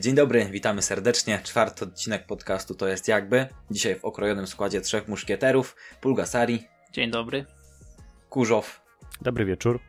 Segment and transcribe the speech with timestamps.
[0.00, 1.40] Dzień dobry, witamy serdecznie.
[1.44, 3.46] Czwarty odcinek podcastu to jest jakby.
[3.70, 5.76] Dzisiaj w okrojonym składzie trzech muszkieterów.
[6.00, 7.46] Pulgasari, Dzień dobry.
[8.28, 8.80] Kurzow
[9.20, 9.80] Dobry wieczór.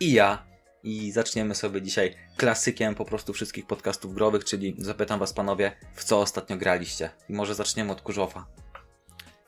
[0.00, 0.46] i ja.
[0.82, 6.04] I zaczniemy sobie dzisiaj klasykiem po prostu wszystkich podcastów growych, czyli zapytam was panowie, w
[6.04, 7.10] co ostatnio graliście.
[7.28, 8.46] I może zaczniemy od Kurzowa.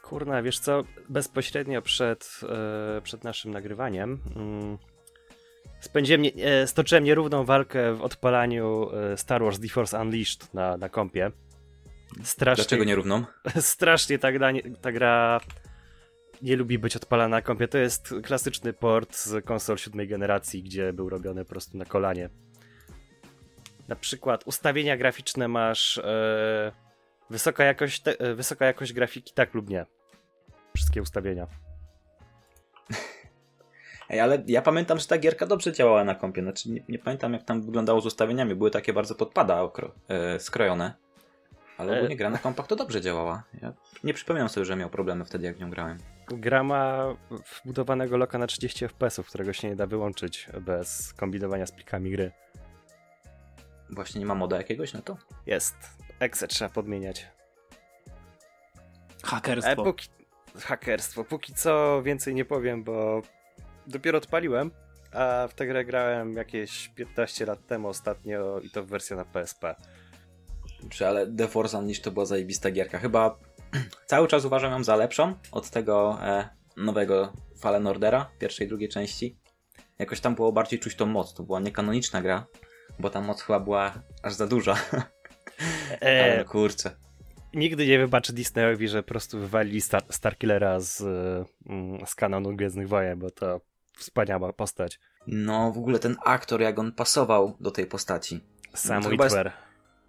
[0.03, 2.41] Kurna, wiesz co, bezpośrednio przed,
[2.97, 4.79] e, przed naszym nagrywaniem mm,
[5.83, 10.89] spędziłem, e, stoczyłem nierówną walkę w odpalaniu e, Star Wars The Force Unleashed na, na
[10.89, 11.31] kompie.
[12.23, 13.25] Strasznie, Dlaczego nierówną?
[13.61, 15.41] strasznie ta gra, nie- ta gra
[16.43, 17.69] nie lubi być odpalana na kompie.
[17.69, 22.29] To jest klasyczny port z konsol siódmej generacji, gdzie był robiony po prostu na kolanie.
[23.89, 26.73] Na przykład ustawienia graficzne masz e,
[27.31, 29.87] wysoka, jakość te, e, wysoka jakość grafiki, tak lub nie.
[30.75, 31.47] Wszystkie ustawienia.
[34.11, 36.43] Ej, ale ja pamiętam, że ta gierka dobrze działała na kompie.
[36.43, 38.55] Znaczy, nie, nie pamiętam jak tam wyglądało z ustawieniami.
[38.55, 40.95] Były takie bardzo podpada okro, e, skrojone.
[41.79, 41.97] Ale E.
[41.97, 43.43] ogólnie gra na kompach to dobrze działała.
[43.63, 43.73] Ja
[44.05, 45.99] nie przypominam sobie, że miał problemy wtedy, jak w nią grałem.
[46.29, 47.05] Gra ma
[47.63, 52.33] wbudowanego loka na 30 fps, którego się nie da wyłączyć bez kombinowania z plikami gry.
[53.91, 55.17] Właśnie nie ma moda jakiegoś na to?
[55.47, 55.75] Jest.
[56.21, 57.29] Exe trzeba podmieniać.
[59.25, 59.73] Hakerstwo.
[59.73, 60.09] E, póki...
[60.61, 61.25] Hakerstwo.
[61.25, 63.23] Póki co więcej nie powiem, bo
[63.87, 64.71] dopiero odpaliłem,
[65.13, 69.25] a w tę grę grałem jakieś 15 lat temu ostatnio i to w wersja na
[69.25, 69.75] PSP.
[70.91, 72.99] Czy ale The Force Unleashed to była zajebista gierka.
[72.99, 73.39] Chyba
[74.07, 78.89] cały czas uważam ją za lepszą od tego e, nowego Fallen Ordera, pierwszej i drugiej
[78.89, 79.37] części.
[79.99, 81.35] Jakoś tam było bardziej czuć tą moc.
[81.35, 82.47] To była niekanoniczna gra,
[82.99, 83.93] bo ta moc chyba była
[84.23, 84.77] aż za duża.
[86.03, 86.97] E, Ale kurczę.
[87.55, 91.01] nigdy nie wybaczę Disneyowi, że po prostu wywalili Star Starkillera z,
[91.67, 93.61] mm, z kanonu Gwiezdnych Wojen, bo to
[93.97, 95.01] wspaniała postać.
[95.27, 98.41] No w ogóle ten aktor, jak on pasował do tej postaci.
[98.75, 99.53] Sam Witwer.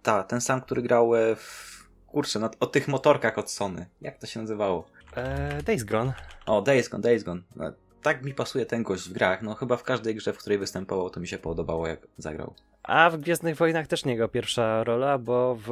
[0.02, 1.74] Ta, ten sam, który grał e, w...
[2.06, 3.86] Kurczę, no, o tych motorkach od Sony.
[4.00, 4.86] Jak to się nazywało?
[5.16, 6.14] E, Days Gone.
[6.46, 7.40] O, Days Gone, Days Gone.
[7.56, 7.72] No,
[8.02, 9.42] tak mi pasuje ten gość w grach.
[9.42, 12.54] No chyba w każdej grze, w której występował, to mi się podobało, jak zagrał.
[12.82, 15.70] A w Gwiezdnych Wojnach też nie jego pierwsza rola, bo w,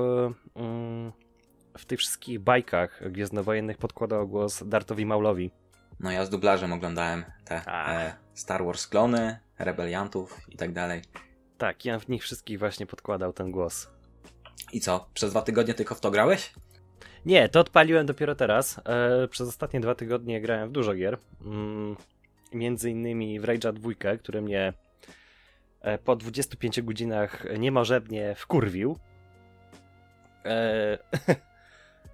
[0.56, 1.12] mm,
[1.78, 5.50] w tych wszystkich bajkach gwiezdnowojennych podkładał głos Dartowi Maulowi.
[6.02, 11.02] No ja z dublażem oglądałem te e, Star Wars klony, rebeliantów i tak dalej.
[11.58, 13.88] Tak, ja w nich wszystkich właśnie podkładał ten głos.
[14.72, 15.08] I co?
[15.14, 16.52] Przez dwa tygodnie tylko w to grałeś?
[17.26, 18.80] Nie, to odpaliłem dopiero teraz.
[18.84, 21.18] E, przez ostatnie dwa tygodnie grałem w dużo gier.
[21.44, 21.96] Mm,
[22.52, 24.72] między innymi w Rage'a 2, który mnie
[25.80, 28.98] e, po 25 godzinach niemożebnie wkurwił.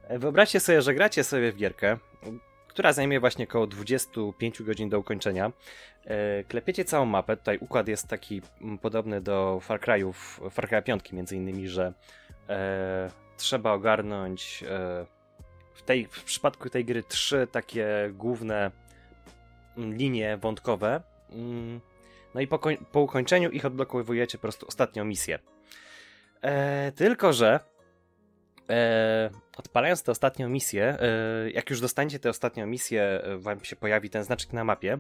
[0.09, 1.99] E, wyobraźcie sobie, że gracie sobie w gierkę,
[2.79, 5.53] która zajmie właśnie około 25 godzin do ukończenia.
[6.05, 7.37] E, klepiecie całą mapę.
[7.37, 10.15] Tutaj układ jest taki mm, podobny do Far Cry'ów,
[10.51, 11.93] Far Cry 5 między innymi, że
[12.49, 15.07] e, trzeba ogarnąć e,
[15.75, 18.71] w, tej, w przypadku tej gry trzy takie główne
[19.77, 21.03] mm, linie wątkowe.
[21.31, 21.81] Mm,
[22.35, 22.61] No i po,
[22.93, 25.39] po ukończeniu ich odblokowujecie po prostu ostatnią misję.
[26.43, 27.61] E, tylko, że
[28.71, 33.77] e, odpalając tę ostatnią misję, e, jak już dostaniecie tę ostatnią misję, e, wam się
[33.77, 34.99] pojawi ten znaczek na mapie.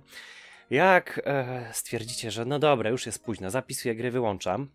[0.71, 4.69] Jak e, stwierdzicie, że no dobra, już jest późno, zapisuję gry, wyłączam,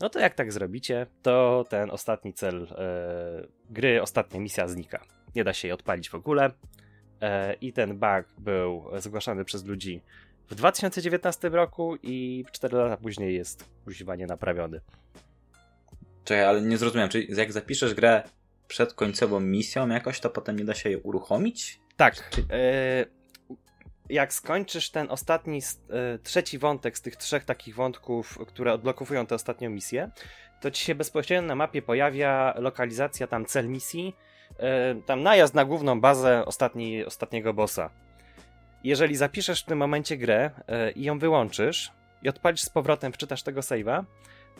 [0.00, 5.04] no to jak tak zrobicie, to ten ostatni cel e, gry, ostatnia misja znika.
[5.34, 6.50] Nie da się jej odpalić w ogóle.
[7.20, 10.02] E, I ten bug był zgłaszany przez ludzi
[10.48, 14.80] w 2019 roku i 4 lata później jest używanie naprawiony.
[16.24, 17.10] Czekaj, ale nie zrozumiałem.
[17.10, 18.22] Czyli jak zapiszesz grę
[18.68, 21.80] przed końcową misją jakoś, to potem nie da się jej uruchomić?
[21.96, 22.30] Tak.
[22.50, 23.06] E,
[24.10, 29.34] jak skończysz ten ostatni, e, trzeci wątek z tych trzech takich wątków, które odblokowują tę
[29.34, 30.10] ostatnią misję,
[30.60, 34.16] to ci się bezpośrednio na mapie pojawia lokalizacja tam cel misji,
[34.58, 37.90] e, tam najazd na główną bazę ostatni, ostatniego bossa.
[38.84, 40.50] Jeżeli zapiszesz w tym momencie grę
[40.96, 41.92] i ją wyłączysz
[42.22, 44.04] i odpalisz z powrotem, wczytasz tego save'a,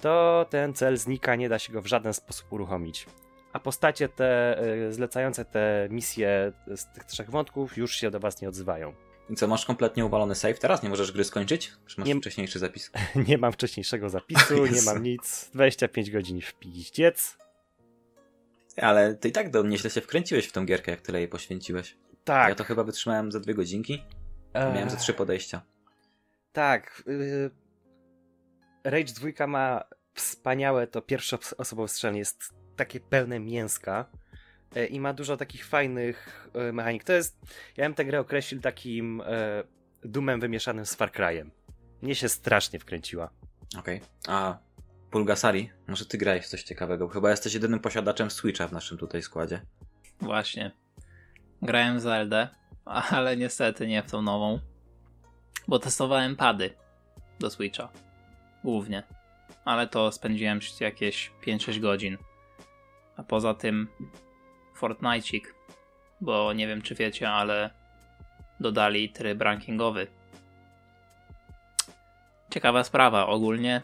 [0.01, 3.07] to ten cel znika, nie da się go w żaden sposób uruchomić.
[3.53, 8.41] A postacie te e, zlecające te misje z tych trzech wątków już się do was
[8.41, 8.95] nie odzywają.
[9.31, 10.83] I co, masz kompletnie uwalony save teraz?
[10.83, 11.73] Nie możesz gry skończyć?
[11.87, 12.91] Czy masz Nie- wcześniejszy zapis?
[13.29, 15.51] nie mam wcześniejszego zapisu, nie mam nic.
[15.55, 17.39] 25 godzin w piździec.
[18.77, 21.97] Ale ty i tak do nieźle się wkręciłeś w tą gierkę, jak tyle jej poświęciłeś.
[22.25, 22.49] Tak.
[22.49, 24.03] Ja to chyba wytrzymałem za dwie godzinki.
[24.55, 25.63] Miałem ze trzy podejścia.
[26.53, 27.03] Tak.
[27.09, 27.51] y,
[28.85, 29.85] Rage 2 ma
[30.15, 32.19] wspaniałe to pierwszoosobowe strzelanie.
[32.19, 34.07] Jest takie pełne mięska
[34.75, 37.05] e, i ma dużo takich fajnych e, mechanik.
[37.05, 37.39] To jest,
[37.77, 39.65] ja bym tę grę określił takim e,
[40.05, 41.51] dumem wymieszanym z Far Cry'em.
[42.03, 43.31] Mnie się strasznie wkręciła.
[43.79, 44.01] Okej.
[44.29, 44.59] A
[45.11, 49.23] Pulgasari, może ty grałeś w coś ciekawego, chyba jesteś jedynym posiadaczem Switcha w naszym tutaj
[49.23, 49.61] składzie.
[50.21, 50.71] Właśnie.
[51.63, 52.49] Grałem w Zeldę,
[52.85, 54.59] ale niestety nie w tą nową.
[55.69, 56.71] Bo testowałem pady
[57.39, 57.89] do Switcha.
[58.65, 59.03] Głównie.
[59.65, 62.19] Ale to spędziłem jakieś 5-6 godzin.
[63.17, 63.89] A poza tym
[64.81, 65.43] Fortnite'ik.
[66.21, 67.71] Bo nie wiem czy wiecie, ale
[68.61, 70.07] dodali tryb rankingowy.
[72.51, 73.27] Ciekawa sprawa.
[73.27, 73.83] Ogólnie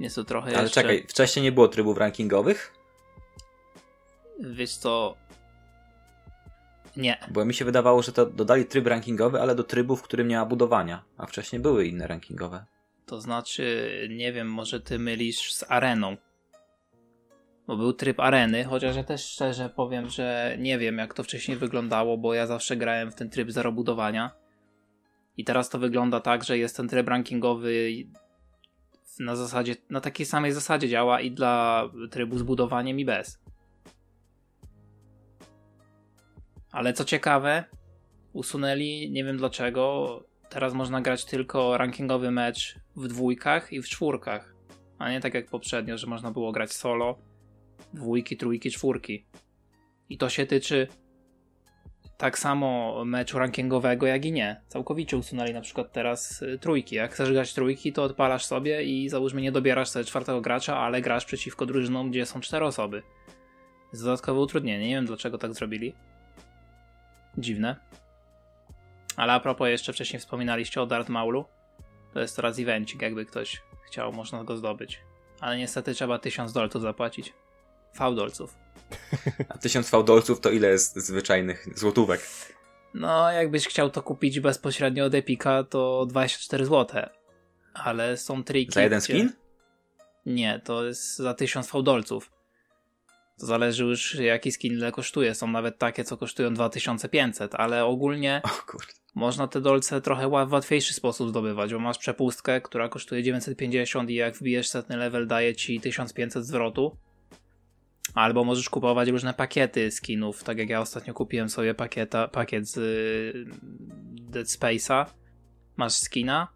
[0.00, 0.82] jest to trochę Ale jeszcze...
[0.82, 2.74] czekaj, wcześniej nie było trybów rankingowych?
[4.40, 5.16] Wiesz co...
[6.96, 7.18] Nie.
[7.30, 10.36] Bo mi się wydawało, że to dodali tryb rankingowy, ale do trybu, w którym nie
[10.36, 11.04] ma budowania.
[11.18, 12.64] A wcześniej były inne rankingowe.
[13.10, 16.16] To znaczy, nie wiem, może ty mylisz z areną.
[17.66, 21.56] Bo był tryb areny, chociaż ja też szczerze powiem, że nie wiem jak to wcześniej
[21.56, 24.30] wyglądało, bo ja zawsze grałem w ten tryb zero budowania.
[25.36, 27.90] I teraz to wygląda tak, że jest ten tryb rankingowy
[29.20, 33.42] na zasadzie, na takiej samej zasadzie działa i dla trybu z budowaniem i bez.
[36.72, 37.64] Ale co ciekawe,
[38.32, 44.54] usunęli, nie wiem dlaczego, teraz można grać tylko rankingowy mecz w dwójkach i w czwórkach,
[44.98, 47.18] a nie tak jak poprzednio, że można było grać solo,
[47.94, 49.26] dwójki, trójki, czwórki.
[50.08, 50.88] I to się tyczy
[52.16, 54.60] tak samo meczu rankingowego, jak i nie.
[54.68, 56.96] Całkowicie usunęli na przykład teraz y, trójki.
[56.96, 61.02] Jak chcesz grać trójki, to odpalasz sobie i załóżmy nie dobierasz sobie czwartego gracza, ale
[61.02, 63.02] grasz przeciwko drużynom, gdzie są cztery osoby.
[63.92, 64.88] Jest dodatkowe utrudnienie.
[64.88, 65.94] Nie wiem dlaczego tak zrobili.
[67.38, 67.76] Dziwne.
[69.16, 71.44] Ale a propos, jeszcze wcześniej wspominaliście o Dart Maulu.
[72.14, 75.00] To jest teraz evencik, jakby ktoś chciał, można go zdobyć.
[75.40, 77.32] Ale niestety trzeba 1000 dolców zapłacić.
[77.94, 78.54] Fałdolców.
[79.48, 82.20] A 1000 fałdolców to ile jest zwyczajnych złotówek?
[82.94, 87.02] No, jakbyś chciał to kupić bezpośrednio od Epika, to 24 zł.
[87.74, 88.72] Ale są triki.
[88.72, 89.14] Za jeden gdzie...
[89.14, 89.32] skin?
[90.26, 92.30] Nie, to jest za 1000 fałdolców.
[93.38, 95.34] To zależy już jaki skin ile kosztuje.
[95.34, 98.99] Są nawet takie, co kosztują 2500, ale ogólnie O kurde.
[99.20, 104.14] Można te dolce trochę w łatwiejszy sposób zdobywać, bo masz przepustkę, która kosztuje 950 i
[104.14, 106.96] jak wbijesz setny level daje ci 1500 zwrotu.
[108.14, 112.76] Albo możesz kupować różne pakiety skinów, tak jak ja ostatnio kupiłem sobie pakieta, pakiet z
[112.76, 113.44] y,
[114.30, 115.06] Dead Space'a.
[115.76, 116.48] Masz skina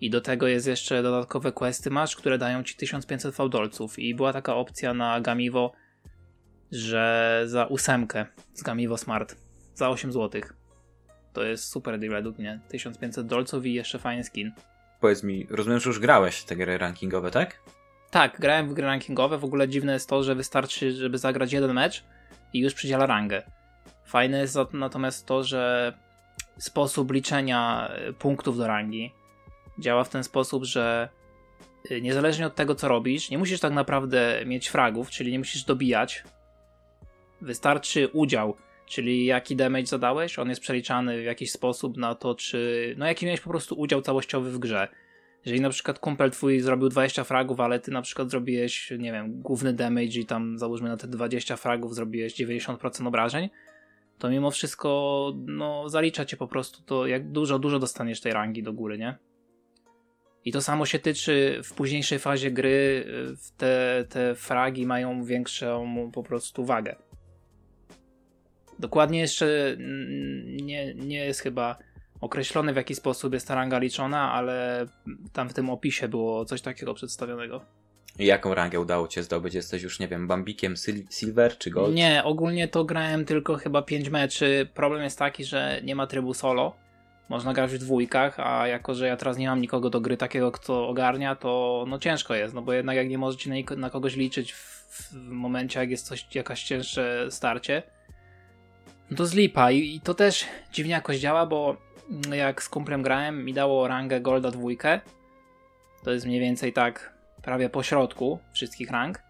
[0.00, 4.32] i do tego jest jeszcze dodatkowe questy masz, które dają ci 1500 fałdolców i była
[4.32, 5.72] taka opcja na Gamivo,
[6.72, 9.36] że za ósemkę z Gamivo Smart
[9.74, 10.42] za 8 zł.
[11.38, 12.60] To jest super deal według mnie.
[12.68, 14.52] 1500 dolców i jeszcze fajny skin.
[15.00, 17.60] Powiedz mi, rozumiem, że już grałeś te gry rankingowe, tak?
[18.10, 19.38] Tak, grałem w gry rankingowe.
[19.38, 22.04] W ogóle dziwne jest to, że wystarczy, żeby zagrać jeden mecz
[22.52, 23.42] i już przydziela rangę.
[24.04, 25.92] Fajne jest natomiast to, że
[26.58, 29.12] sposób liczenia y, punktów do rangi
[29.78, 31.08] działa w ten sposób, że
[31.90, 35.64] y, niezależnie od tego, co robisz, nie musisz tak naprawdę mieć fragów, czyli nie musisz
[35.64, 36.24] dobijać.
[37.40, 38.56] Wystarczy udział,
[38.88, 42.94] czyli jaki damage zadałeś, on jest przeliczany w jakiś sposób na to, czy.
[42.98, 44.88] No, jaki miałeś po prostu udział całościowy w grze.
[45.44, 49.42] Jeżeli na przykład kumpel twój zrobił 20 fragów, ale ty na przykład zrobiłeś, nie wiem,
[49.42, 53.50] główny damage i tam załóżmy na te 20 fragów zrobiłeś 90% obrażeń,
[54.18, 58.62] to mimo wszystko, no, zalicza cię po prostu to, jak dużo, dużo dostaniesz tej rangi
[58.62, 59.18] do góry, nie?
[60.44, 63.06] I to samo się tyczy w późniejszej fazie gry,
[63.56, 66.96] te, te fragi mają większą po prostu wagę.
[68.78, 69.76] Dokładnie jeszcze
[70.46, 71.78] nie, nie jest chyba
[72.20, 74.86] określone w jaki sposób jest ta ranga liczona, ale
[75.32, 77.64] tam w tym opisie było coś takiego przedstawionego.
[78.18, 79.54] I jaką rangę udało cię zdobyć?
[79.54, 81.94] Jesteś już, nie wiem, bambikiem sil silver czy gold?
[81.94, 84.68] Nie, ogólnie to grałem tylko chyba 5 meczy.
[84.74, 86.76] Problem jest taki, że nie ma trybu solo.
[87.28, 90.52] Można grać w dwójkach, a jako, że ja teraz nie mam nikogo do gry takiego,
[90.52, 94.16] kto ogarnia, to no ciężko jest, no bo jednak jak nie możecie na, na kogoś
[94.16, 97.82] liczyć w, w, momencie, jak jest coś, jakaś cięższe starcie,
[99.10, 101.76] no to zlipa I, to też dziwnie jakoś działa, bo
[102.32, 105.00] jak z kumplem grałem, mi dało rangę Golda dwójkę.
[106.04, 107.12] To jest mniej więcej tak
[107.42, 109.22] prawie po środku wszystkich rang.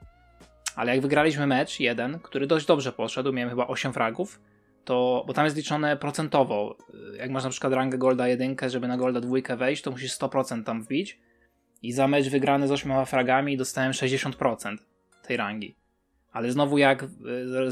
[0.76, 4.40] Ale jak wygraliśmy mecz jeden, który dość dobrze poszedł, miałem chyba 8 fragów,
[4.84, 6.76] to, bo tam jest liczone procentowo.
[7.16, 10.64] Jak masz na przykład rangę Golda 1, żeby na Golda 2 wejść, to musisz 100%
[10.64, 11.18] tam wbić.
[11.82, 14.76] I za mecz wygrany z 8 fragami dostałem 60%
[15.22, 15.77] tej rangi.
[16.38, 17.04] Ale znowu jak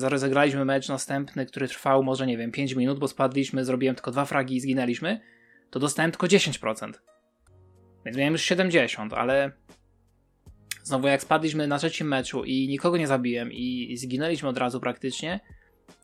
[0.02, 4.25] rozegraliśmy mecz następny, który trwał może, nie wiem, 5 minut, bo spadliśmy, zrobiłem tylko dwa
[4.25, 5.20] fragi i zginęliśmy,
[5.70, 6.92] to dostałem tylko 10%.
[8.04, 9.52] Więc miałem już 70, ale
[10.82, 15.40] znowu jak spadliśmy na trzecim meczu i nikogo nie zabiłem i zginęliśmy od razu praktycznie,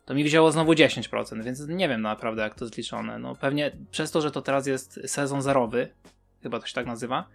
[0.05, 3.19] to mi wzięło znowu 10%, więc nie wiem naprawdę jak to zliczone.
[3.19, 5.89] No pewnie przez to, że to teraz jest sezon zerowy,
[6.43, 7.29] chyba to się tak nazywa,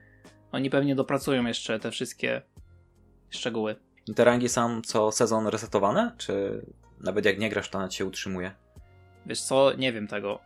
[0.53, 2.43] oni pewnie dopracują jeszcze te wszystkie
[3.31, 3.88] szczegóły.
[4.17, 6.13] Te rangi są co sezon resetowane?
[6.19, 6.63] Czy
[7.01, 8.53] nawet jak nie grasz, to nawet się utrzymuje?
[9.27, 10.41] Wiesz co, nie wiem tego.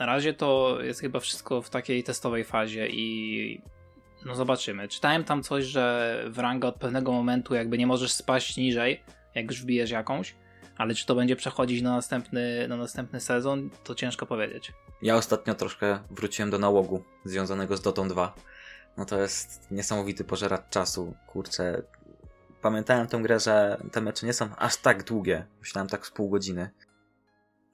[0.00, 3.60] Na razie to jest chyba wszystko w takiej testowej fazie i
[4.24, 4.88] no zobaczymy.
[4.88, 9.02] Czytałem tam coś, że w rangę od pewnego momentu jakby nie możesz spaść niżej,
[9.34, 10.34] jak już wbijesz jakąś,
[10.76, 14.72] ale czy to będzie przechodzić na następny, na następny sezon, to ciężko powiedzieć.
[15.02, 18.34] Ja ostatnio troszkę wróciłem do nałogu związanego z Dotą 2.
[18.96, 21.14] No to jest niesamowity pożeracz czasu.
[21.26, 21.82] Kurczę,
[22.68, 25.46] pamiętałem tę grę, że te mecze nie są aż tak długie.
[25.60, 26.70] Myślałem tak z pół godziny.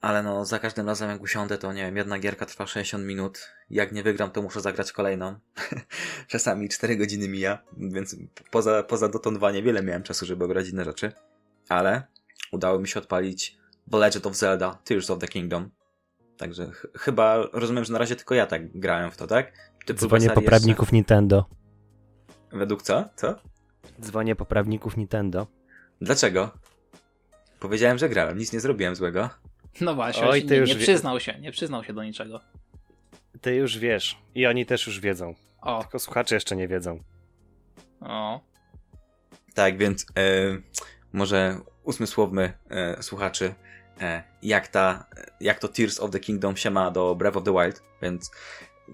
[0.01, 3.49] Ale no, za każdym razem jak usiądę, to nie wiem, jedna gierka trwa 60 minut.
[3.69, 5.35] Jak nie wygram, to muszę zagrać kolejną.
[6.27, 8.15] Czasami 4 godziny mija, więc
[8.51, 11.11] poza, poza Dotą 2 niewiele miałem czasu, żeby grać inne rzeczy.
[11.69, 12.03] Ale
[12.51, 13.57] udało mi się odpalić
[13.91, 15.69] The Legend of Zelda Tears of the Kingdom.
[16.37, 19.51] Także ch chyba rozumiem, że na razie tylko ja tak grałem w to, tak?
[19.85, 20.95] Ty Dzwonię poprawników jeszcze...
[20.95, 21.45] Nintendo.
[22.51, 23.09] Według co?
[23.15, 23.35] Co?
[24.01, 25.47] Dzwonię poprawników Nintendo.
[26.01, 26.51] Dlaczego?
[27.59, 29.29] Powiedziałem, że grałem, nic nie zrobiłem złego.
[29.81, 32.41] No właśnie, Oj, ty nie, już nie przyznał się, nie przyznał się do niczego.
[33.41, 35.35] Ty już wiesz i oni też już wiedzą.
[35.61, 35.81] O.
[35.81, 37.03] Tylko słuchacze jeszcze nie wiedzą.
[38.01, 38.41] O.
[39.53, 40.23] Tak, więc e,
[41.13, 43.55] może usmysłowmy e, słuchaczy,
[44.01, 45.05] e, jak, ta,
[45.39, 48.31] jak to Tears of the Kingdom się ma do Breath of the Wild, więc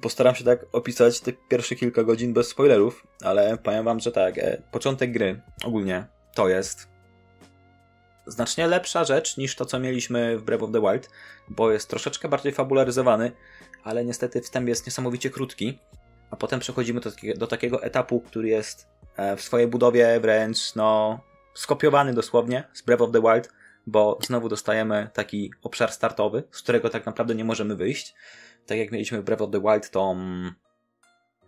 [0.02, 4.38] postaram się tak opisać te pierwsze kilka godzin bez spoilerów, ale powiem wam, że tak,
[4.38, 6.06] e, początek gry ogólnie
[6.36, 6.92] to jest
[8.28, 11.10] znacznie lepsza rzecz niż to, co mieliśmy w Breath of the Wild,
[11.50, 13.32] bo jest troszeczkę bardziej fabularyzowany,
[13.84, 15.80] ale niestety wstęp jest niesamowicie krótki,
[16.32, 21.20] a potem przechodzimy do, do takiego etapu, który jest e, w swojej budowie wręcz, no,
[21.54, 23.50] skopiowany dosłownie z Breath of the Wild,
[23.88, 28.16] bo znowu dostajemy taki obszar startowy, z którego tak naprawdę nie możemy wyjść.
[28.66, 30.16] Tak jak mieliśmy w Breath of the Wild, to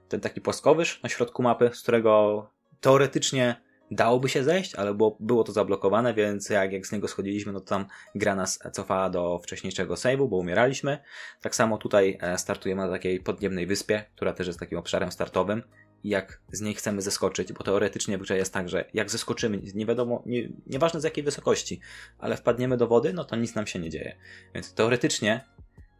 [0.10, 2.50] ten taki płaskowyż na środku mapy, z którego
[2.82, 7.54] teoretycznie dałoby się zejść, ale było, było to zablokowane, więc jak, jak z niego schodziliśmy,
[7.54, 11.00] no to tam gra nas cofała do wcześniejszego save'u, bo umieraliśmy.
[11.42, 15.64] Tak samo tutaj e, startujemy na takiej podniebnej wyspie, która też jest takim obszarem startowym.
[16.04, 19.86] Jak z niej chcemy zeskoczyć, bo teoretycznie w grze jest tak, że jak zeskoczymy, nie
[19.86, 21.80] wiadomo, nie, nieważne z jakiej wysokości,
[22.20, 24.18] ale wpadniemy do wody, no to nic nam się nie dzieje.
[24.54, 25.46] Więc teoretycznie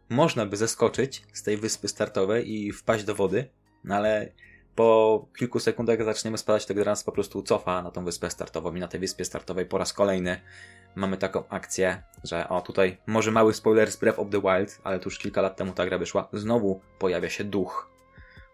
[0.08, 3.48] można by zeskoczyć z tej wyspy startowej i wpaść do wody,
[3.84, 4.32] no ale
[4.74, 8.74] po kilku sekundach zaczniemy spadać, to gra nas po prostu cofa na tą wyspę startową
[8.74, 10.40] i na tej wyspie startowej po raz kolejny
[10.94, 14.98] mamy taką akcję, że o tutaj może mały spoiler z Breath of the Wild, ale
[14.98, 17.90] tu już kilka lat temu ta gra wyszła, znowu pojawia się duch,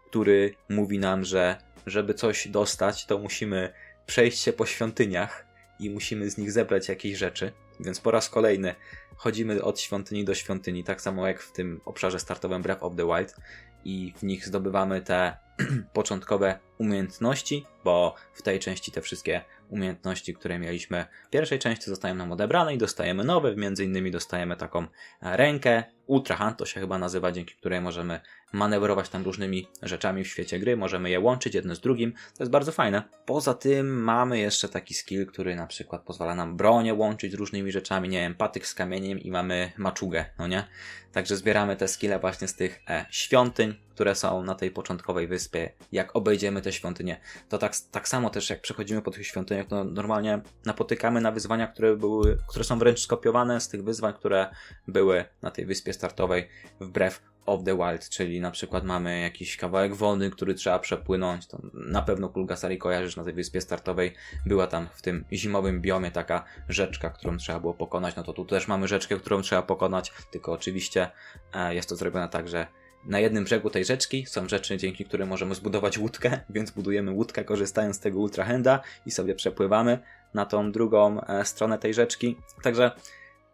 [0.06, 3.72] który mówi nam, że żeby coś dostać, to musimy
[4.06, 5.46] przejść się po świątyniach
[5.78, 7.52] i musimy z nich zebrać jakieś rzeczy.
[7.80, 8.74] Więc po raz kolejny
[9.16, 13.06] chodzimy od świątyni do świątyni, tak samo jak w tym obszarze startowym Breath of the
[13.06, 13.36] Wild.
[13.84, 15.36] I w nich zdobywamy te
[15.92, 22.14] początkowe umiejętności, bo w tej części te wszystkie umiejętności, które mieliśmy w pierwszej części zostają
[22.14, 24.86] nam odebrane i dostajemy nowe, między innymi dostajemy taką
[25.22, 28.20] rękę, Ultra Hand to się chyba nazywa, dzięki której możemy
[28.52, 32.52] manewrować tam różnymi rzeczami w świecie gry, możemy je łączyć jedno z drugim, to jest
[32.52, 33.02] bardzo fajne.
[33.26, 37.72] Poza tym mamy jeszcze taki skill, który na przykład pozwala nam bronię łączyć z różnymi
[37.72, 40.64] rzeczami, nie wiem, patyk z kamieniem i mamy maczugę, no nie?
[41.12, 45.72] Także zbieramy te skille właśnie z tych e, świątyń, które są na tej początkowej wyspie.
[45.92, 49.84] Jak obejdziemy te świątynie, to tak, tak samo też jak przechodzimy po tych świątyniach, to
[49.84, 54.50] normalnie napotykamy na wyzwania, które były, które są wręcz skopiowane z tych wyzwań, które
[54.88, 56.48] były na tej wyspie startowej
[56.80, 61.58] wbrew of the Wild, czyli na przykład mamy jakiś kawałek wody, który trzeba przepłynąć, to
[61.74, 64.14] na pewno Pulgasari kojarzysz na tej wyspie startowej,
[64.46, 68.44] była tam w tym zimowym biomie taka rzeczka, którą trzeba było pokonać, no to tu
[68.44, 71.10] też mamy rzeczkę, którą trzeba pokonać, tylko oczywiście
[71.52, 72.66] e, jest to zrobione tak, że
[73.04, 77.44] na jednym brzegu tej rzeczki są rzeczy, dzięki którym możemy zbudować łódkę, więc budujemy łódkę
[77.44, 79.98] korzystając z tego ultrahenda i sobie przepływamy
[80.34, 82.36] na tą drugą e, stronę tej rzeczki.
[82.62, 82.90] Także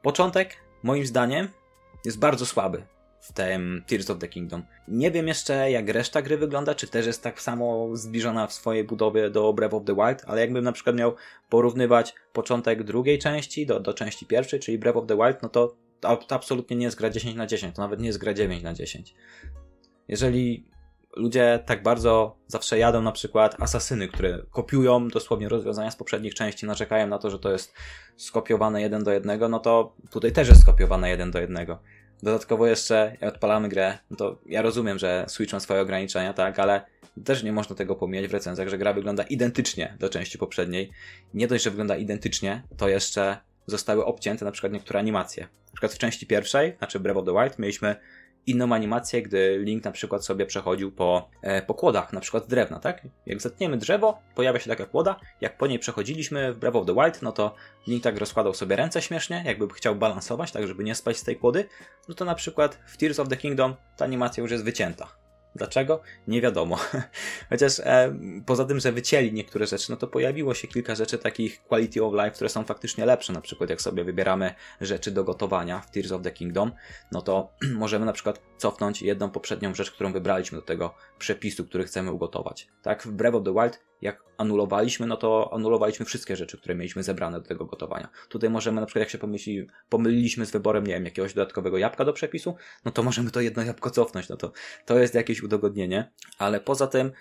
[0.03, 1.49] początek, moim zdaniem,
[2.05, 2.96] jest bardzo słaby
[3.29, 4.63] w tym Tears of the Kingdom.
[4.89, 8.85] Nie wiem jeszcze, jak reszta gry wygląda, czy też jest tak samo zbliżona w swojej
[8.85, 11.15] budowie do Breath of the Wild, ale jakbym na przykład miał
[11.49, 15.77] porównywać początek drugiej części do, do części pierwszej, czyli Breath of the Wild, no to
[16.01, 18.75] to, absolutnie nie jest gra 10 na 10, to nawet nie jest gra 9 na
[18.75, 19.15] 10.
[20.09, 20.69] Jeżeli
[21.17, 26.67] ludzie tak bardzo zawsze jadą na przykład asasyny, które kopiują dosłownie rozwiązania z poprzednich części,
[26.67, 27.75] narzekają na to, że to jest
[28.17, 31.79] skopiowane jeden do jednego, no to tutaj też jest skopiowane jeden do jednego.
[32.23, 36.59] Dodatkowo jeszcze, jak odpalamy grę, no to ja rozumiem, że Switch ma swoje ograniczenia, tak,
[36.59, 36.85] ale
[37.25, 40.91] też nie można tego pomijać w recenzjach, że gra wygląda identycznie do części poprzedniej.
[41.35, 45.43] Nie dość, że wygląda identycznie, to jeszcze zostały obcięte na przykład niektóre animacje.
[45.43, 47.97] Na przykład w części pierwszej, znaczy Breath of the Wild, mieliśmy
[48.47, 52.81] inną animację, gdy Link na przykład sobie przechodził po, e, po kłodach, na przykład drewna,
[52.81, 53.03] tak?
[53.27, 56.95] Jak zetniemy drzewo, pojawia się taka kłoda, jak po niej przechodziliśmy w Breath of the
[56.95, 57.55] Wild, no to
[57.87, 61.37] Link tak rozkładał sobie ręce śmiesznie, jakby chciał balansować, tak żeby nie spać z tej
[61.37, 61.69] kłody,
[62.09, 65.26] no to na przykład w Tears of the Kingdom ta animacja już jest wycięta.
[65.57, 66.01] Dlaczego?
[66.29, 66.79] Nie wiadomo.
[67.51, 71.63] Chociaż e, poza tym, że wycięli niektóre rzeczy, no to pojawiło się kilka rzeczy takich
[71.63, 73.33] quality of life, które są faktycznie lepsze.
[73.33, 76.73] Na przykład jak sobie wybieramy rzeczy do gotowania w Tears of the Kingdom,
[77.13, 81.85] no to możemy na przykład cofnąć jedną poprzednią rzecz, którą wybraliśmy do tego przepisu, który
[81.85, 82.69] chcemy ugotować.
[82.83, 87.03] Tak, w Breath of the Wild, jak anulowaliśmy, no to anulowaliśmy wszystkie rzeczy, które mieliśmy
[87.03, 88.09] zebrane do tego gotowania.
[88.29, 92.05] Tutaj możemy na przykład, jak się pomyśli, pomyliliśmy z wyborem, nie wiem, jakiegoś dodatkowego jabłka
[92.05, 94.29] do przepisu, no to możemy to jedno jabłko cofnąć.
[94.29, 94.53] No to,
[94.87, 97.13] to jest jakieś udogodnienie, ale poza tym,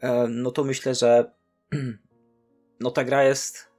[0.00, 1.32] e, no to myślę, że
[2.80, 3.72] no ta gra jest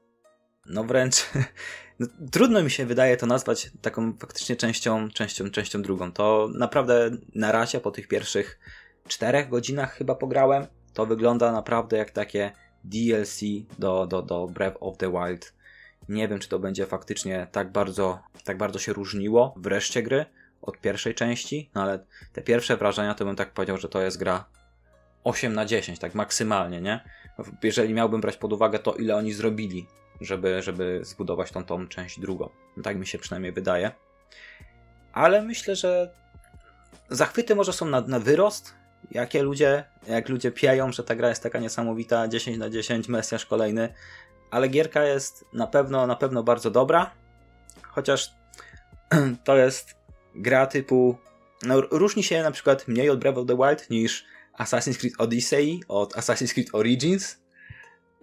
[0.65, 1.15] no wręcz
[1.99, 6.11] no, trudno mi się wydaje to nazwać taką faktycznie częścią, częścią, częścią drugą.
[6.11, 8.59] To naprawdę na razie po tych pierwszych
[9.07, 12.51] czterech godzinach chyba pograłem, to wygląda naprawdę jak takie
[12.83, 13.39] DLC
[13.79, 15.53] do, do, do Breath of the Wild.
[16.09, 20.25] Nie wiem, czy to będzie faktycznie tak bardzo, tak bardzo się różniło wreszcie gry
[20.61, 24.17] od pierwszej części, no ale te pierwsze wrażenia to bym tak powiedział, że to jest
[24.17, 24.45] gra
[25.23, 27.03] 8 na 10, tak maksymalnie, nie?
[27.63, 29.87] Jeżeli miałbym brać pod uwagę to, ile oni zrobili,
[30.21, 32.49] żeby, żeby zbudować tą, tą część drugą.
[32.77, 33.91] No tak mi się przynajmniej wydaje.
[35.13, 36.13] Ale myślę, że
[37.09, 38.75] zachwyty może są na, na wyrost,
[39.11, 43.45] jakie ludzie, jak ludzie pijają, że ta gra jest taka niesamowita, 10 na 10, Mesjasz
[43.45, 43.93] kolejny,
[44.51, 47.11] ale gierka jest na pewno, na pewno bardzo dobra,
[47.83, 48.33] chociaż
[49.45, 49.95] to jest
[50.35, 51.17] gra typu,
[51.63, 54.25] no różni się na przykład mniej od Breath of the Wild niż
[54.59, 57.42] Assassin's Creed Odyssey od Assassin's Creed Origins,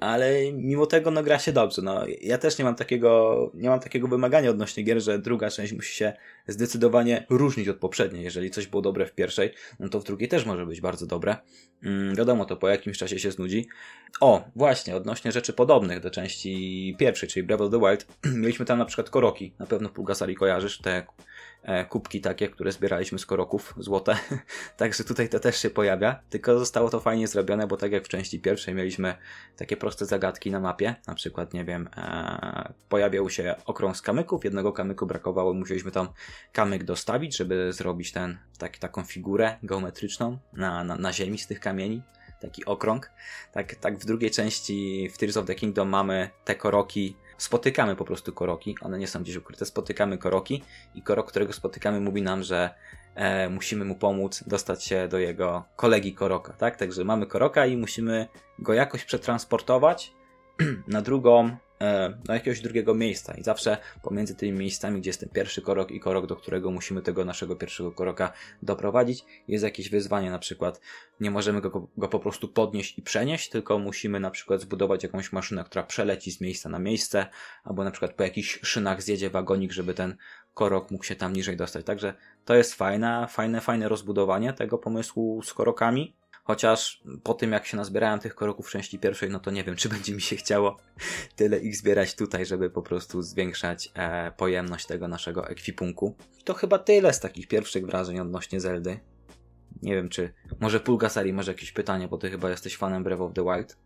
[0.01, 1.83] ale mimo tego no gra się dobrze.
[1.83, 5.73] No, ja też nie mam takiego, nie mam takiego wymagania odnośnie gier, że druga część
[5.73, 6.13] musi się
[6.47, 8.25] zdecydowanie różnić od poprzedniej.
[8.25, 11.37] Jeżeli coś było dobre w pierwszej, no to w drugiej też może być bardzo dobre.
[11.83, 13.69] Mm, wiadomo, to po jakimś czasie się znudzi.
[14.21, 18.07] O, właśnie, odnośnie rzeczy podobnych do części pierwszej, czyli Breath of the Wild,
[18.43, 19.55] mieliśmy tam na przykład koroki.
[19.59, 21.07] Na pewno Pulgasari kojarzysz, te E,
[21.89, 24.17] kubki takie, które zbieraliśmy z koroków złote.
[24.77, 26.21] Także tutaj to też się pojawia.
[26.31, 29.15] Tylko zostało to fajnie zrobione, bo tak jak w części pierwszej mieliśmy
[29.57, 30.95] takie proste zagadki na mapie.
[31.07, 34.45] Na przykład, nie wiem, e, pojawiał się okrąg kamyków.
[34.45, 36.09] Jednego kamyku brakowało, musieliśmy tam
[36.53, 41.61] kamyk dostawić, żeby zrobić ten, tak, taką figurę geometryczną na, na, na ziemi z tych
[41.61, 42.03] kamieni
[42.41, 43.11] taki okrąg.
[43.53, 48.05] Tak, tak w drugiej części w Tears of the Kingdom mamy te koroki spotykamy po
[48.05, 50.63] prostu koroki, one nie są gdzieś ukryte, spotykamy koroki
[50.95, 52.71] i korok, którego spotykamy mówi nam, że
[53.15, 56.77] e, musimy mu pomóc dostać się do jego kolegi koroka, tak?
[56.77, 60.13] Także mamy koroka i musimy go jakoś przetransportować
[60.89, 61.57] na drugą
[62.25, 66.01] do jakiegoś drugiego miejsca i zawsze pomiędzy tymi miejscami, gdzie jest ten pierwszy korok i
[66.01, 70.81] korok, do którego musimy tego naszego pierwszego koroka doprowadzić, jest jakieś wyzwanie, na przykład
[71.21, 75.33] nie możemy go, go po prostu podnieść i przenieść, tylko musimy na przykład zbudować jakąś
[75.33, 77.27] maszynę, która przeleci z miejsca na miejsce,
[77.65, 80.17] albo na przykład po jakichś szynach zjedzie wagonik, żeby ten
[80.55, 81.85] korok mógł się tam niżej dostać.
[81.85, 82.15] Także
[82.45, 86.20] to jest fajne, fajne, fajne rozbudowanie tego pomysłu z korokami.
[86.51, 89.77] Chociaż po tym, jak się nazbierałem tych koroków w części pierwszej, no to nie wiem,
[89.77, 90.77] czy będzie mi się chciało
[91.37, 96.17] tyle ich zbierać tutaj, żeby po prostu zwiększać e, pojemność tego naszego ekwipunku.
[96.41, 99.01] I to chyba tyle z takich pierwszych wrażeń odnośnie Zeldy.
[99.83, 103.35] Nie wiem, czy może Pulgasari masz jakieś pytanie, bo ty chyba jesteś fanem Breath of
[103.35, 103.79] the Wild.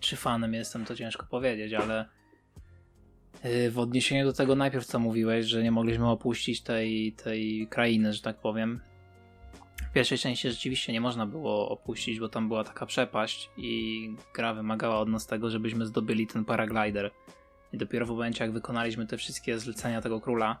[0.00, 2.08] Czy fanem jestem, to ciężko powiedzieć, ale
[3.44, 8.12] y, w odniesieniu do tego najpierw co mówiłeś, że nie mogliśmy opuścić tej, tej krainy,
[8.12, 8.80] że tak powiem,
[9.96, 14.98] pierwszej części rzeczywiście nie można było opuścić, bo tam była taka przepaść i gra wymagała
[14.98, 17.10] od nas tego, żebyśmy zdobyli ten paraglider.
[17.72, 20.60] I dopiero w momencie, jak wykonaliśmy te wszystkie zlecenia tego króla,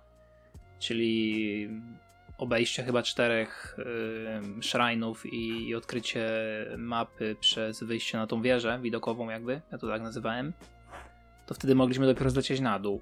[0.78, 1.68] czyli
[2.38, 3.76] obejście chyba czterech
[4.56, 6.28] yy, szrajnów i, i odkrycie
[6.78, 10.52] mapy przez wyjście na tą wieżę widokową jakby, ja to tak nazywałem,
[11.46, 13.00] to wtedy mogliśmy dopiero zlecieć na dół.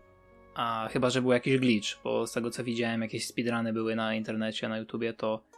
[0.54, 4.14] A chyba, że był jakiś glitch, bo z tego co widziałem, jakieś speedruny były na
[4.14, 5.53] internecie, na YouTubie, to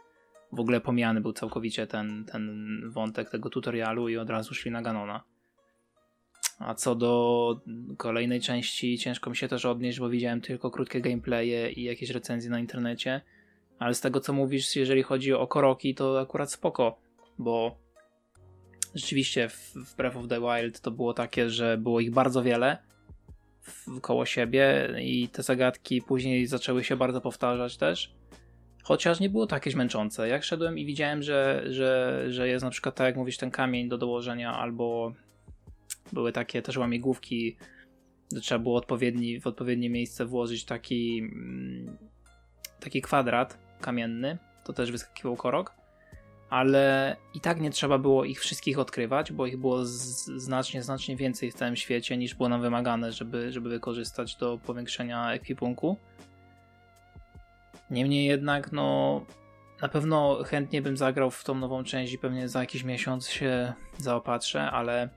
[0.51, 4.81] w ogóle pomijany był całkowicie ten, ten wątek tego tutorialu i od razu szli na
[4.81, 5.23] Ganona.
[6.59, 7.61] A co do
[7.97, 12.49] kolejnej części, ciężko mi się też odnieść, bo widziałem tylko krótkie gameplaye i jakieś recenzje
[12.49, 13.21] na internecie.
[13.79, 16.99] Ale z tego co mówisz, jeżeli chodzi o koroki, to akurat spoko,
[17.37, 17.77] bo
[18.95, 22.77] rzeczywiście w Breath of the Wild to było takie, że było ich bardzo wiele
[24.01, 28.16] koło siebie i te zagadki później zaczęły się bardzo powtarzać też.
[28.87, 30.27] Chociaż nie było to jakieś męczące.
[30.27, 33.89] Jak szedłem i widziałem, że, że, że jest na przykład, tak jak mówisz, ten kamień
[33.89, 35.13] do dołożenia, albo
[36.13, 37.57] były takie też łamigłówki,
[38.33, 41.97] że trzeba było odpowiedni, w odpowiednie miejsce włożyć taki, mm,
[42.79, 45.73] taki kwadrat, kamienny, to też wyskakiwał korok,
[46.49, 51.51] ale i tak nie trzeba było ich wszystkich odkrywać, bo ich było znacznie, znacznie więcej
[51.51, 55.97] w całym świecie niż było nam wymagane, żeby, żeby wykorzystać do powiększenia ekwipunku.
[57.89, 59.21] Niemniej jednak, no,
[59.81, 63.73] na pewno chętnie bym zagrał w tą nową część i pewnie za jakiś miesiąc się
[63.97, 65.09] zaopatrzę, ale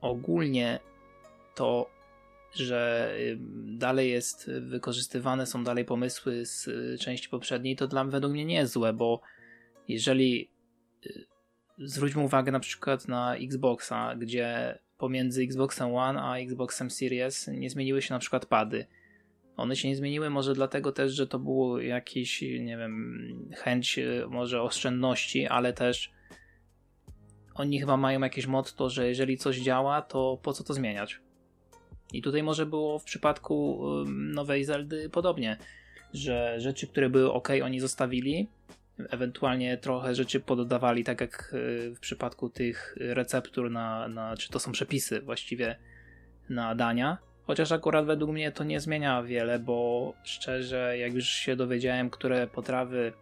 [0.00, 0.80] ogólnie
[1.54, 1.90] to,
[2.54, 3.10] że
[3.64, 8.44] dalej jest wykorzystywane, są dalej pomysły z y, części poprzedniej, to dla mnie według mnie
[8.44, 9.20] nie złe, bo
[9.88, 10.50] jeżeli
[11.06, 11.26] y,
[11.78, 18.02] zwróćmy uwagę na przykład na Xboxa, gdzie pomiędzy Xboxem One a Xboxem Series nie zmieniły
[18.02, 18.86] się na przykład pady
[19.56, 24.26] one się nie zmieniły może dlatego też, że to było jakiś, nie wiem, chęć e,
[24.28, 26.12] może oszczędności, ale też
[27.54, 31.20] oni chyba mają jakieś motto, że jeżeli coś działa, to po co to zmieniać?
[32.12, 35.56] I tutaj może było w przypadku nowej Zeldy podobnie,
[36.12, 38.48] że rzeczy, które były ok, oni zostawili,
[38.98, 44.58] ewentualnie trochę rzeczy pododawali, tak jak e, w przypadku tych receptur na, na czy to
[44.58, 45.76] są przepisy właściwie
[46.48, 51.56] na dania, Chociaż akurat według mnie to nie zmienia wiele, bo szczerze, jak już się
[51.56, 53.12] dowiedziałem, które potrawy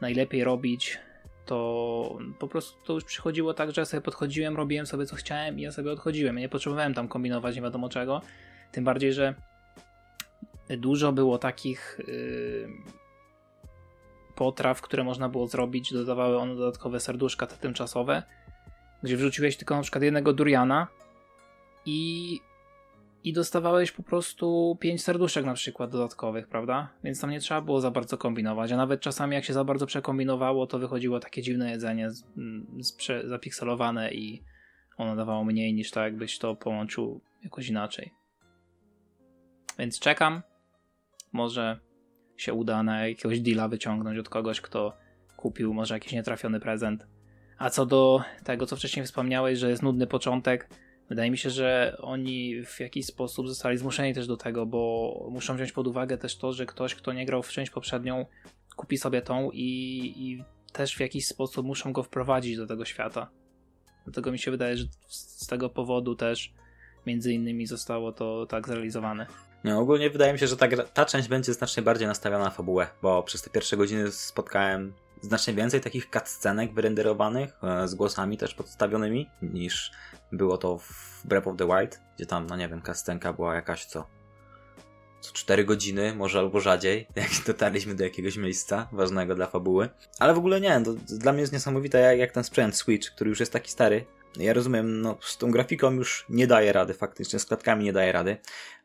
[0.00, 0.98] najlepiej robić,
[1.46, 5.58] to po prostu to już przychodziło tak, że ja sobie podchodziłem, robiłem sobie co chciałem
[5.58, 6.38] i ja sobie odchodziłem.
[6.38, 8.22] Nie potrzebowałem tam kombinować nie wiadomo czego.
[8.72, 9.34] Tym bardziej, że
[10.68, 12.68] dużo było takich yy,
[14.34, 15.92] potraw, które można było zrobić.
[15.92, 18.22] Dodawały one dodatkowe serduszka te tymczasowe,
[19.02, 20.86] gdzie wrzuciłeś tylko na przykład jednego duriana
[21.86, 22.40] i
[23.24, 26.88] i dostawałeś po prostu 5 serduszek na przykład dodatkowych, prawda?
[27.04, 29.86] Więc tam nie trzeba było za bardzo kombinować, a nawet czasami jak się za bardzo
[29.86, 32.24] przekombinowało, to wychodziło takie dziwne jedzenie z,
[32.80, 34.42] z prze, zapikselowane i
[34.96, 38.12] ono dawało mniej niż tak jakbyś to połączył jakoś inaczej.
[39.78, 40.42] Więc czekam.
[41.32, 41.80] Może
[42.36, 44.96] się uda na jakiegoś deala wyciągnąć od kogoś, kto
[45.36, 47.06] kupił może jakiś nietrafiony prezent.
[47.58, 50.68] A co do tego, co wcześniej wspomniałeś, że jest nudny początek,
[51.08, 55.56] Wydaje mi się, że oni w jakiś sposób zostali zmuszeni też do tego, bo muszą
[55.56, 58.26] wziąć pod uwagę też to, że ktoś, kto nie grał w część poprzednią,
[58.76, 59.66] kupi sobie tą i,
[60.16, 63.30] i też w jakiś sposób muszą go wprowadzić do tego świata.
[64.04, 66.52] Dlatego mi się wydaje, że z tego powodu też
[67.06, 69.26] między innymi zostało to tak zrealizowane.
[69.64, 72.86] No, ogólnie wydaje mi się, że ta, ta część będzie znacznie bardziej nastawiona na fabułę,
[73.02, 74.92] bo przez te pierwsze godziny spotkałem
[75.24, 79.92] znacznie więcej takich cutscenek wyrenderowanych, e, z głosami też podstawionymi, niż
[80.32, 83.84] było to w Breath of the Wild, gdzie tam, no nie wiem, cutscenka była jakaś
[83.84, 84.06] co
[85.20, 89.88] co 4 godziny, może albo rzadziej, jak dotarliśmy do jakiegoś miejsca ważnego dla fabuły.
[90.18, 93.30] Ale w ogóle nie, to, dla mnie jest niesamowite, jak, jak ten sprzęt Switch, który
[93.30, 94.04] już jest taki stary.
[94.36, 98.12] Ja rozumiem, no z tą grafiką już nie daje rady, faktycznie z klatkami nie daje
[98.12, 98.36] rady,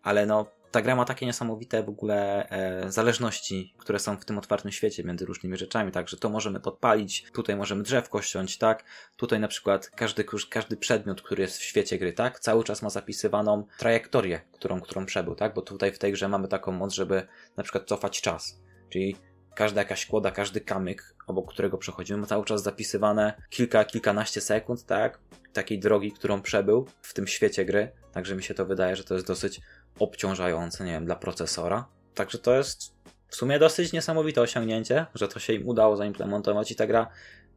[0.04, 4.38] ale no ta gra ma takie niesamowite w ogóle e, zależności, które są w tym
[4.38, 8.84] otwartym świecie między różnymi rzeczami, tak, że to możemy podpalić, tutaj możemy drzewko ściąć, tak,
[9.18, 12.90] tutaj na przykład każdy, każdy przedmiot, który jest w świecie gry, tak, cały czas ma
[12.90, 17.28] zapisywaną trajektorię, którą, którą przebył, tak, bo tutaj w tej grze mamy taką moc, żeby
[17.58, 19.16] na przykład cofać czas, czyli
[19.56, 24.86] każda jakaś kłoda, każdy kamyk, obok którego przechodzimy, ma cały czas zapisywane kilka, kilkanaście sekund,
[24.86, 25.20] tak,
[25.54, 29.14] takiej drogi, którą przebył w tym świecie gry, także mi się to wydaje, że to
[29.14, 29.62] jest dosyć
[30.00, 31.86] obciążające, nie wiem, dla procesora.
[32.16, 32.94] Także to jest
[33.28, 37.08] w sumie dosyć niesamowite osiągnięcie, że to się im udało zaimplementować i ta gra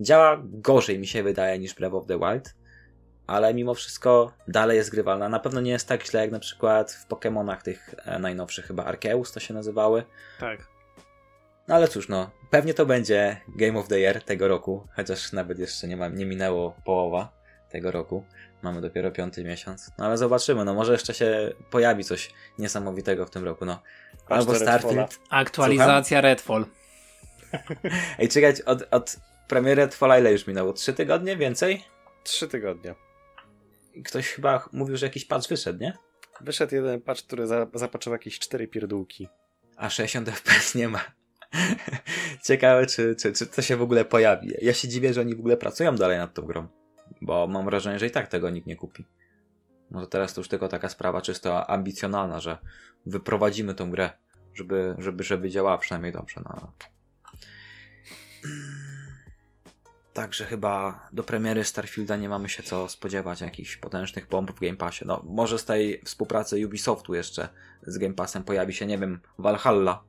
[0.01, 2.55] działa gorzej, mi się wydaje, niż Breath of the Wild,
[3.27, 5.29] ale mimo wszystko dalej jest grywalna.
[5.29, 8.85] Na pewno nie jest tak źle jak na przykład w Pokémonach tych e, najnowszych, chyba
[8.85, 10.05] Arceus to się nazywały.
[10.41, 10.73] Tak.
[11.69, 15.59] No ale cóż, no, pewnie to będzie Game of the Year tego roku, chociaż nawet
[15.59, 17.33] jeszcze nie, ma, nie minęło połowa
[17.71, 18.25] tego roku.
[18.63, 19.91] Mamy dopiero piąty miesiąc.
[19.99, 23.83] No ale zobaczymy, no może jeszcze się pojawi coś niesamowitego w tym roku, no.
[24.29, 25.19] Albo Starfield.
[25.31, 26.25] Aktualizacja Słucham?
[26.25, 26.67] Redfall.
[28.19, 29.17] Ej, czekać, od, od
[29.49, 30.73] premiery Redfalla ile już minęło?
[30.73, 31.37] Trzy tygodnie?
[31.37, 31.85] Więcej?
[32.25, 32.95] Trzy tygodnie.
[34.05, 35.93] Ktoś chyba mówił, że jakiś patch wyszedł, nie?
[36.41, 39.29] Wyszedł jeden patch, który za, zapatrzył jakieś cztery pierdółki.
[39.77, 41.01] A 60 FPS nie ma.
[42.47, 44.53] Ciekawe, czy, czy, czy to się w ogóle pojawi.
[44.61, 46.69] Ja się dziwię, że oni w ogóle pracują dalej nad tą grą.
[47.23, 49.05] Bo mam wrażenie, że i tak tego nikt nie kupi.
[49.91, 52.59] Może teraz to już tylko taka sprawa czysto ambicjonalna, że
[53.07, 54.11] wyprowadzimy tą grę,
[54.55, 56.41] żeby, żeby, żeby działała przynajmniej dobrze.
[56.45, 56.73] No.
[60.13, 64.77] Także chyba do premiery Starfielda nie mamy się co spodziewać jakichś potężnych bomb w Game
[64.77, 65.05] Passie.
[65.07, 67.49] No, może z tej współpracy Ubisoftu jeszcze
[67.83, 70.05] z Game Passem pojawi się, nie wiem, Valhalla.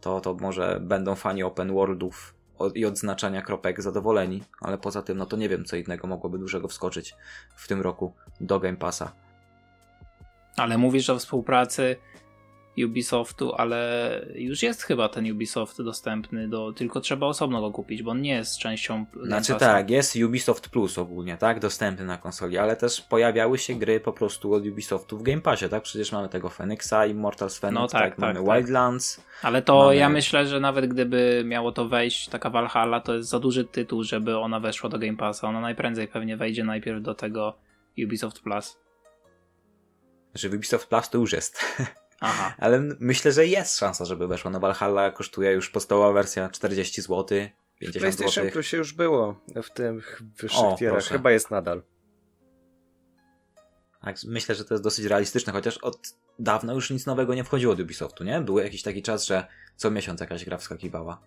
[0.00, 2.37] To, to może będą fani open worldów
[2.74, 6.68] i odznaczania kropek zadowoleni, ale poza tym, no to nie wiem, co innego mogłoby dużego
[6.68, 7.14] wskoczyć
[7.56, 9.12] w tym roku do Game Passa.
[10.56, 11.96] Ale mówisz o współpracy
[12.84, 18.10] Ubisoftu, ale już jest chyba ten Ubisoft dostępny, do, tylko trzeba osobno go kupić, bo
[18.10, 19.66] on nie jest częścią Znaczy Passa.
[19.66, 24.12] tak, jest Ubisoft Plus ogólnie, tak, dostępny na konsoli, ale też pojawiały się gry po
[24.12, 25.82] prostu od Ubisoftu w Game Passie, tak?
[25.82, 28.56] Przecież mamy tego Phoenixa, Immortals Phoenix, No tak, tak, tak, mamy tak.
[28.56, 29.22] Wildlands.
[29.42, 33.28] Ale to Mamy- ja myślę, że nawet gdyby miało to wejść, taka Valhalla, to jest
[33.28, 35.48] za duży tytuł, żeby ona weszła do Game Passa.
[35.48, 37.58] Ona najprędzej pewnie wejdzie najpierw do tego
[38.04, 38.78] Ubisoft Plus.
[40.34, 41.58] Że w Ubisoft Plus to już jest.
[42.20, 42.54] Aha.
[42.58, 44.50] Ale myślę, że jest szansa, żeby weszło.
[44.50, 47.24] No Valhalla kosztuje już podstawowa wersja 40 zł,
[47.78, 48.50] 50 PlayStation zł.
[48.52, 50.94] Plusie już było w tych wyższych O, tierach.
[50.94, 51.14] proszę.
[51.14, 51.82] Chyba jest nadal.
[54.02, 57.72] Tak, myślę, że to jest dosyć realistyczne, chociaż od dawna już nic nowego nie wchodziło
[57.72, 58.40] od Ubisoftu, nie?
[58.40, 61.20] Był jakiś taki czas, że co miesiąc jakaś gra wskakiwała.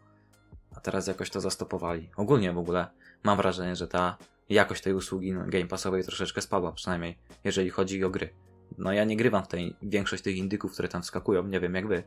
[0.76, 2.10] A teraz jakoś to zastopowali.
[2.16, 2.88] Ogólnie w ogóle
[3.24, 4.18] mam wrażenie, że ta
[4.50, 8.30] jakość tej usługi no, Game Passowej troszeczkę spadła, przynajmniej jeżeli chodzi o gry.
[8.78, 11.88] No ja nie grywam w tej większość tych indyków, które tam wskakują, nie wiem jak
[11.88, 12.04] wy.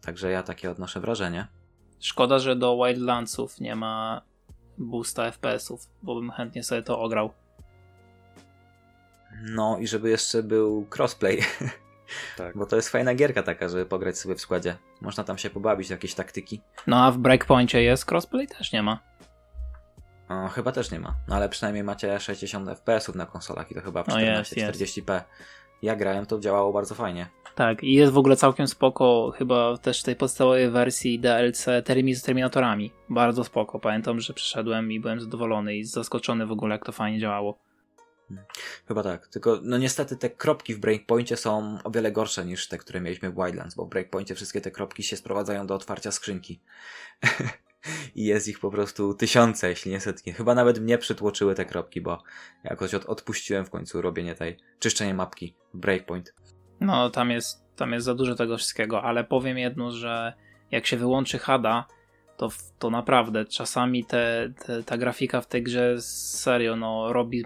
[0.00, 1.46] Także ja takie odnoszę wrażenie.
[2.00, 4.22] Szkoda, że do Wildlandsów nie ma
[4.78, 7.30] boosta FPS-ów, bo bym chętnie sobie to ograł.
[9.42, 11.40] No i żeby jeszcze był crossplay,
[12.36, 12.56] Tak.
[12.56, 14.76] bo to jest fajna gierka taka, żeby pograć sobie w składzie.
[15.00, 16.60] Można tam się pobawić, jakieś taktyki.
[16.86, 18.48] No a w Breakpoincie jest crossplay?
[18.48, 18.98] Też nie ma.
[20.28, 23.80] O, chyba też nie ma, no ale przynajmniej macie 60 FPS-ów na konsolach i to
[23.80, 25.20] chyba w No jest, 1440p.
[25.84, 27.26] Ja grałem, to działało bardzo fajnie.
[27.54, 32.14] Tak, i jest w ogóle całkiem spoko, chyba też w tej podstawowej wersji DLC Termi
[32.14, 32.92] z Terminatorami.
[33.08, 33.78] Bardzo spoko.
[33.78, 37.58] Pamiętam, że przyszedłem i byłem zadowolony i zaskoczony w ogóle, jak to fajnie działało.
[38.88, 42.78] Chyba tak, tylko no niestety te kropki w Breakpoincie są o wiele gorsze niż te,
[42.78, 46.60] które mieliśmy w Wildlands, bo w Breakpoincie wszystkie te kropki się sprowadzają do otwarcia skrzynki.
[48.14, 50.32] I jest ich po prostu tysiące, jeśli nie setki.
[50.32, 52.22] Chyba nawet mnie przytłoczyły te kropki, bo
[52.64, 56.34] jakoś od, odpuściłem w końcu robienie tej, czyszczenie mapki Breakpoint.
[56.80, 60.32] No, tam jest, tam jest za dużo tego wszystkiego, ale powiem jedno, że
[60.70, 61.86] jak się wyłączy HADA,
[62.36, 67.44] to, to naprawdę czasami te, te, ta grafika w tej grze serio no, robi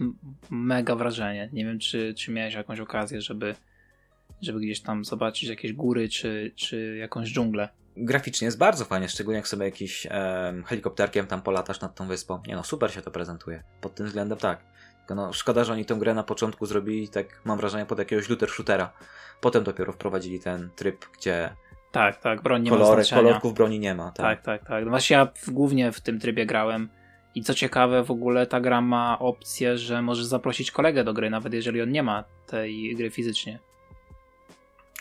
[0.51, 1.51] mega wrażenie.
[1.53, 3.55] Nie wiem, czy, czy miałeś jakąś okazję, żeby,
[4.42, 7.68] żeby gdzieś tam zobaczyć jakieś góry, czy, czy jakąś dżunglę.
[7.96, 12.42] Graficznie jest bardzo fajnie, szczególnie jak sobie jakiś em, helikopterkiem tam polatasz nad tą wyspą.
[12.46, 13.62] Nie no, super się to prezentuje.
[13.81, 14.61] Pod tym względem tak.
[14.98, 18.29] Tylko no, szkoda, że oni tę grę na początku zrobili, tak mam wrażenie, pod jakiegoś
[18.29, 18.92] looter shootera.
[19.40, 21.51] Potem dopiero wprowadzili ten tryb, gdzie
[21.92, 23.22] Tak, tak, broń nie ma kolory, znaczenia.
[23.22, 24.11] kolorków broni nie ma.
[24.11, 24.85] Tak, tak, tak.
[24.85, 26.88] No właśnie ja w, głównie w tym trybie grałem.
[27.35, 31.31] I co ciekawe, w ogóle ta gra ma opcję, że możesz zaprosić kolegę do gry,
[31.31, 33.59] nawet jeżeli on nie ma tej gry fizycznie.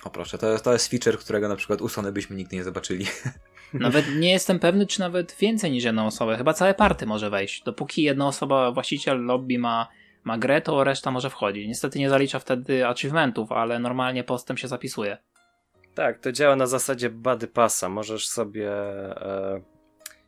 [0.07, 2.63] O proszę, to jest, to jest feature, którego na przykład u Sony byśmy nigdy nie
[2.63, 3.05] zobaczyli.
[3.73, 6.37] Nawet nie jestem pewny, czy nawet więcej niż jedną osobę.
[6.37, 7.63] Chyba całe party może wejść.
[7.63, 9.87] Dopóki jedna osoba, właściciel lobby ma,
[10.23, 11.67] ma grę, to reszta może wchodzić.
[11.67, 15.17] Niestety nie zalicza wtedy achievementów, ale normalnie postęp się zapisuje.
[15.95, 17.89] Tak, to działa na zasadzie Buddy Passa.
[17.89, 19.61] Możesz sobie e,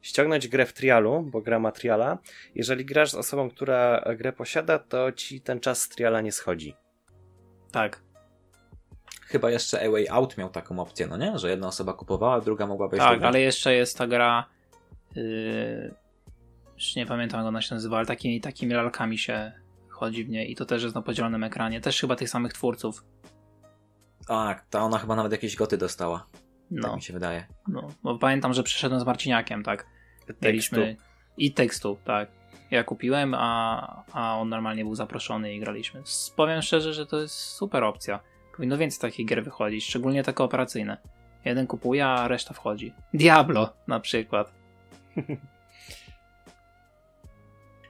[0.01, 2.17] ściągnąć grę w trialu, bo gra ma triala.
[2.55, 6.75] Jeżeli grasz z osobą, która grę posiada, to ci ten czas z triala nie schodzi.
[7.71, 8.08] Tak.
[9.29, 11.39] Chyba jeszcze A Way Out miał taką opcję, no nie?
[11.39, 14.45] Że jedna osoba kupowała, druga mogła wejść Tak, ale jeszcze jest ta gra.
[15.15, 15.93] Yy,
[16.75, 19.51] już nie pamiętam jak ona się nazywa, ale takimi, takimi lalkami się
[19.89, 21.81] chodzi w niej i to też jest na podzielonym ekranie.
[21.81, 23.03] Też chyba tych samych twórców.
[24.27, 26.19] Tak, ta ona chyba nawet jakieś goty dostała.
[26.19, 26.29] Tak
[26.71, 27.47] No, mi się wydaje.
[27.67, 29.85] no bo pamiętam, że przyszedłem z Marciniakiem, tak.
[30.41, 31.03] Mieliśmy Tekstu.
[31.37, 32.29] i tekstu, tak.
[32.71, 36.03] Ja kupiłem, a, a on normalnie był zaproszony i graliśmy.
[36.35, 38.19] Powiem szczerze, że to jest super opcja.
[38.59, 40.97] Powinno więcej takich gier wychodzić, szczególnie te kooperacyjne.
[41.45, 42.93] Jeden kupuje, a reszta wchodzi.
[43.13, 44.51] Diablo na przykład.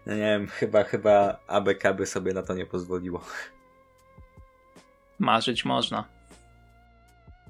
[0.06, 3.22] No nie wiem, chyba, chyba ABK by sobie na to nie pozwoliło.
[5.20, 6.04] Marzyć można.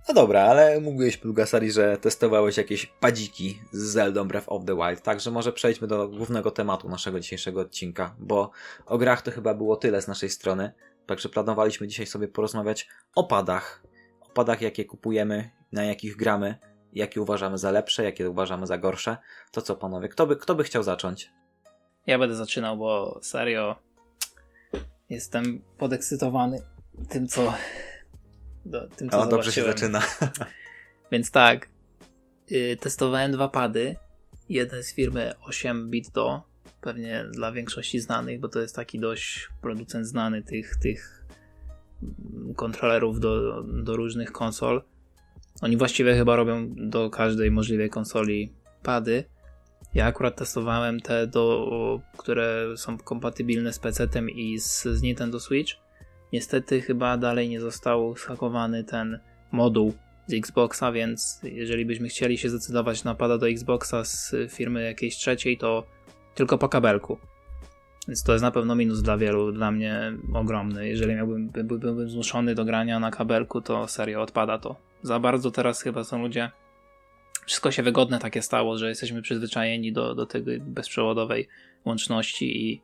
[0.08, 5.02] No dobra, ale mówiłeś Plugasari, że testowałeś jakieś padziki z Zelda Breath of the Wild,
[5.02, 8.52] także może przejdźmy do głównego tematu naszego dzisiejszego odcinka, bo
[8.86, 10.72] o grach to chyba było tyle z naszej strony,
[11.06, 13.84] także planowaliśmy dzisiaj sobie porozmawiać o padach,
[14.22, 16.56] o padach jakie kupujemy, na jakich gramy,
[16.94, 19.18] jakie uważamy za lepsze, jakie uważamy za gorsze.
[19.52, 21.32] To co panowie, kto by, kto by chciał zacząć?
[22.08, 23.76] Ja będę zaczynał, bo serio
[25.10, 26.62] jestem podekscytowany
[27.10, 27.54] tym, co.
[28.70, 29.94] Do, tym, co O, dobrze się zobaczyłem.
[29.94, 30.32] zaczyna.
[31.12, 31.70] Więc tak,
[32.52, 33.96] y, testowałem dwa pady.
[34.50, 36.42] Jeden z firmy 8-bit do,
[36.82, 41.26] pewnie dla większości znanych, bo to jest taki dość producent znany tych, tych
[42.56, 44.84] kontrolerów do, do różnych konsol.
[45.62, 48.54] Oni właściwie chyba robią do każdej możliwej konsoli
[48.84, 49.24] pady.
[49.94, 55.74] Ja akurat testowałem te, do, które są kompatybilne z PC-tem i z, z Nintendo Switch.
[56.34, 59.20] Niestety chyba dalej nie został schakowany ten
[59.52, 59.94] moduł
[60.28, 65.16] z Xboxa, więc jeżeli byśmy chcieli się zdecydować na pada do Xboxa z firmy jakiejś
[65.16, 65.84] trzeciej, to
[66.36, 67.18] tylko po kabelku.
[68.08, 70.88] Więc to jest na pewno minus dla wielu, dla mnie ogromny.
[70.88, 74.76] Jeżeli miałbym, by, byłbym zmuszony do grania na kabelku, to serio odpada to.
[75.02, 76.52] Za bardzo teraz chyba są ludzie.
[77.46, 81.48] Wszystko się wygodne takie stało, że jesteśmy przyzwyczajeni do, do tej bezprzewodowej
[81.86, 82.82] łączności i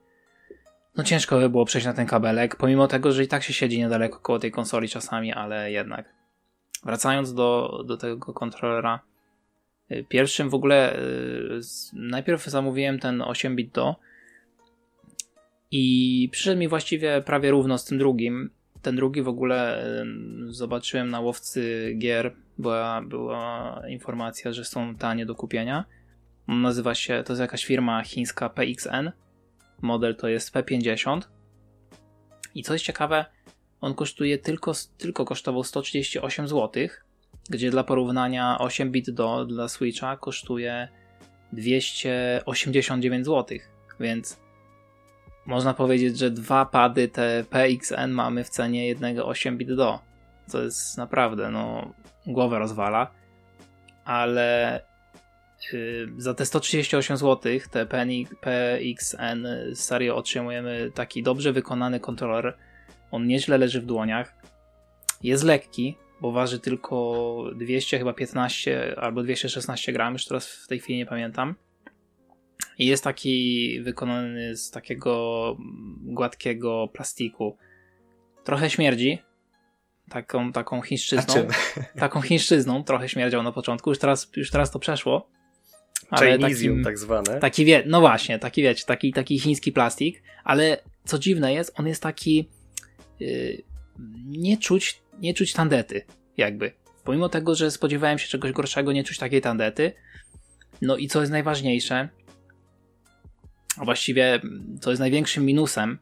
[0.98, 3.78] no ciężko by było przejść na ten kabelek, pomimo tego, że i tak się siedzi
[3.80, 6.14] niedaleko koło tej konsoli czasami, ale jednak.
[6.84, 9.00] Wracając do, do tego kontrolera,
[9.92, 11.60] y, pierwszym w ogóle y,
[11.94, 13.96] najpierw zamówiłem ten 8-bit do
[15.72, 18.50] i przyszedł mi właściwie prawie równo z tym drugim.
[18.82, 19.86] Ten drugi w ogóle
[20.48, 25.86] zobaczyłem na łowcy gier, była, była informacja, że są tanie do kupienia.
[26.48, 29.12] Nazywa się, to jest jakaś firma chińska PXN.
[29.86, 31.22] Model to jest P50.
[32.56, 33.26] I co jest ciekawe,
[33.82, 36.88] on kosztuje tylko, tylko kosztował 138 zł,
[37.50, 40.88] gdzie dla porównania 8 bit do dla Switcha kosztuje
[41.54, 43.58] 289 zł,
[44.00, 44.40] więc
[45.46, 50.00] można powiedzieć, że dwa pady te PXN mamy w cenie jednego 8 bit do.
[50.48, 51.94] Co jest naprawdę, no,
[52.28, 53.12] głowę rozwala.
[54.06, 54.82] Ale
[56.18, 57.86] za te 138 zł, te
[58.42, 62.58] PXN serio otrzymujemy taki dobrze wykonany kontroler.
[63.12, 64.36] On nieźle leży w dłoniach.
[65.24, 70.80] Jest lekki, bo waży tylko 200 chyba 15 albo 216 gram, już teraz w tej
[70.80, 71.56] chwili nie pamiętam.
[72.78, 75.58] I jest taki wykonany z takiego
[76.02, 77.58] gładkiego plastiku.
[78.44, 79.20] Trochę śmierdzi.
[80.10, 81.34] Taką, taką chińszczyzną.
[82.00, 83.90] Taką chińszczyzną trochę śmierdział na początku.
[83.90, 85.35] Już teraz, już teraz to przeszło.
[86.10, 87.40] Ale takim, tak zwane.
[87.40, 91.88] Taki wie, no właśnie, taki wiecie, taki, taki chiński plastik, ale co dziwne jest, on
[91.88, 92.50] jest taki
[93.20, 93.64] yy,
[94.26, 96.02] nie czuć, nie czuć tandety,
[96.38, 96.72] jakby.
[97.04, 99.92] Pomimo tego, że spodziewałem się czegoś gorszego, nie czuć takiej tandety.
[100.82, 102.10] No i co jest najważniejsze,
[103.78, 104.42] a właściwie
[104.82, 105.98] to jest największym minusem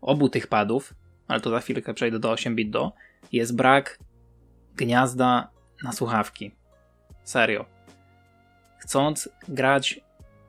[0.00, 0.94] obu tych padów,
[1.28, 2.92] ale to za chwilkę przejdę do 8-bit do,
[3.32, 3.98] jest brak
[4.76, 5.50] gniazda
[5.82, 6.54] na słuchawki.
[7.24, 7.75] Serio.
[8.78, 10.00] Chcąc grać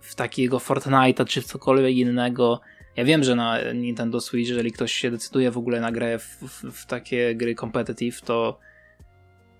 [0.01, 2.61] w takiego Fortnite'a czy w cokolwiek innego,
[2.95, 6.23] ja wiem, że na Nintendo Switch, jeżeli ktoś się decyduje w ogóle na grę w,
[6.23, 8.59] w, w takie gry competitive, to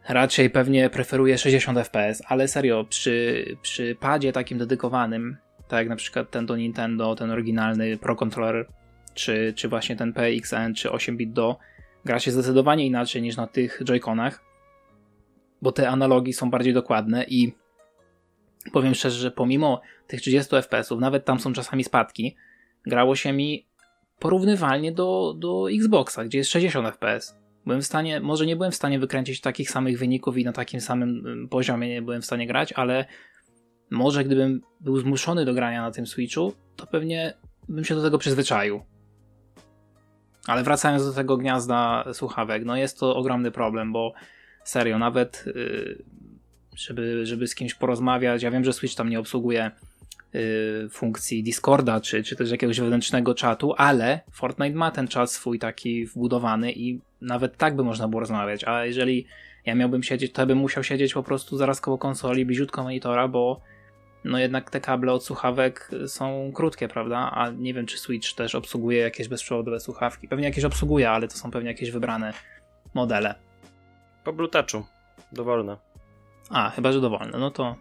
[0.08, 5.96] raczej pewnie preferuje 60 fps, ale serio, przy, przy padzie takim dedykowanym, tak jak na
[5.96, 8.68] przykład ten do Nintendo, ten oryginalny Pro Controller,
[9.14, 11.58] czy, czy właśnie ten PXN, czy 8-bit do,
[12.06, 14.40] gra się zdecydowanie inaczej niż na tych Joy-Conach,
[15.62, 17.54] bo te analogi są bardziej dokładne i
[18.72, 22.36] powiem szczerze, że pomimo tych 30 FPS-ów, nawet tam są czasami spadki,
[22.86, 23.68] grało się mi
[24.20, 27.38] porównywalnie do, do Xboxa, gdzie jest 60 FPS.
[27.66, 30.82] Byłem w stanie, może nie byłem w stanie wykręcić takich samych wyników i na takim
[30.82, 33.06] samym poziomie nie byłem w stanie grać, ale
[33.90, 37.34] może gdybym był zmuszony do grania na tym Switchu, to pewnie
[37.70, 38.82] bym się do tego przyzwyczaił.
[40.48, 44.14] Ale wracając do tego gniazda słuchawek, no jest to ogromny problem, bo
[44.64, 46.04] serio, nawet yy,
[46.78, 49.72] żeby, żeby z kimś porozmawiać, ja wiem, że Switch tam nie obsługuje
[50.34, 55.60] yy, funkcji Discorda, czy, czy też jakiegoś wewnętrznego czatu, ale Fortnite ma ten czat swój
[55.60, 59.26] taki wbudowany i nawet tak by można było rozmawiać, a jeżeli
[59.66, 63.62] ja miałbym siedzieć, to bym musiał siedzieć po prostu zaraz koło konsoli, bliziutko monitora, bo
[64.24, 67.32] no jednak te kable od słuchawek są krótkie, prawda?
[67.34, 70.28] A nie wiem, czy Switch też obsługuje jakieś bezprzewodowe słuchawki.
[70.28, 72.34] Pewnie jakieś obsługuje, ale to są pewnie jakieś wybrane
[72.94, 73.36] modele.
[74.24, 74.86] Po Bluetoochu.
[75.32, 75.78] Dowolne.
[76.50, 77.38] A, chyba, że dowolne.
[77.38, 77.76] No to,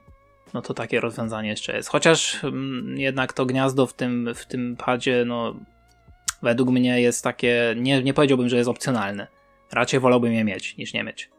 [0.54, 1.88] no to takie rozwiązanie jeszcze jest.
[1.88, 5.54] Chociaż mm, jednak to gniazdo w tym, w tym padzie, no
[6.42, 9.26] według mnie jest takie, nie, nie powiedziałbym, że jest opcjonalne.
[9.72, 11.30] Raczej wolałbym je mieć, niż nie mieć.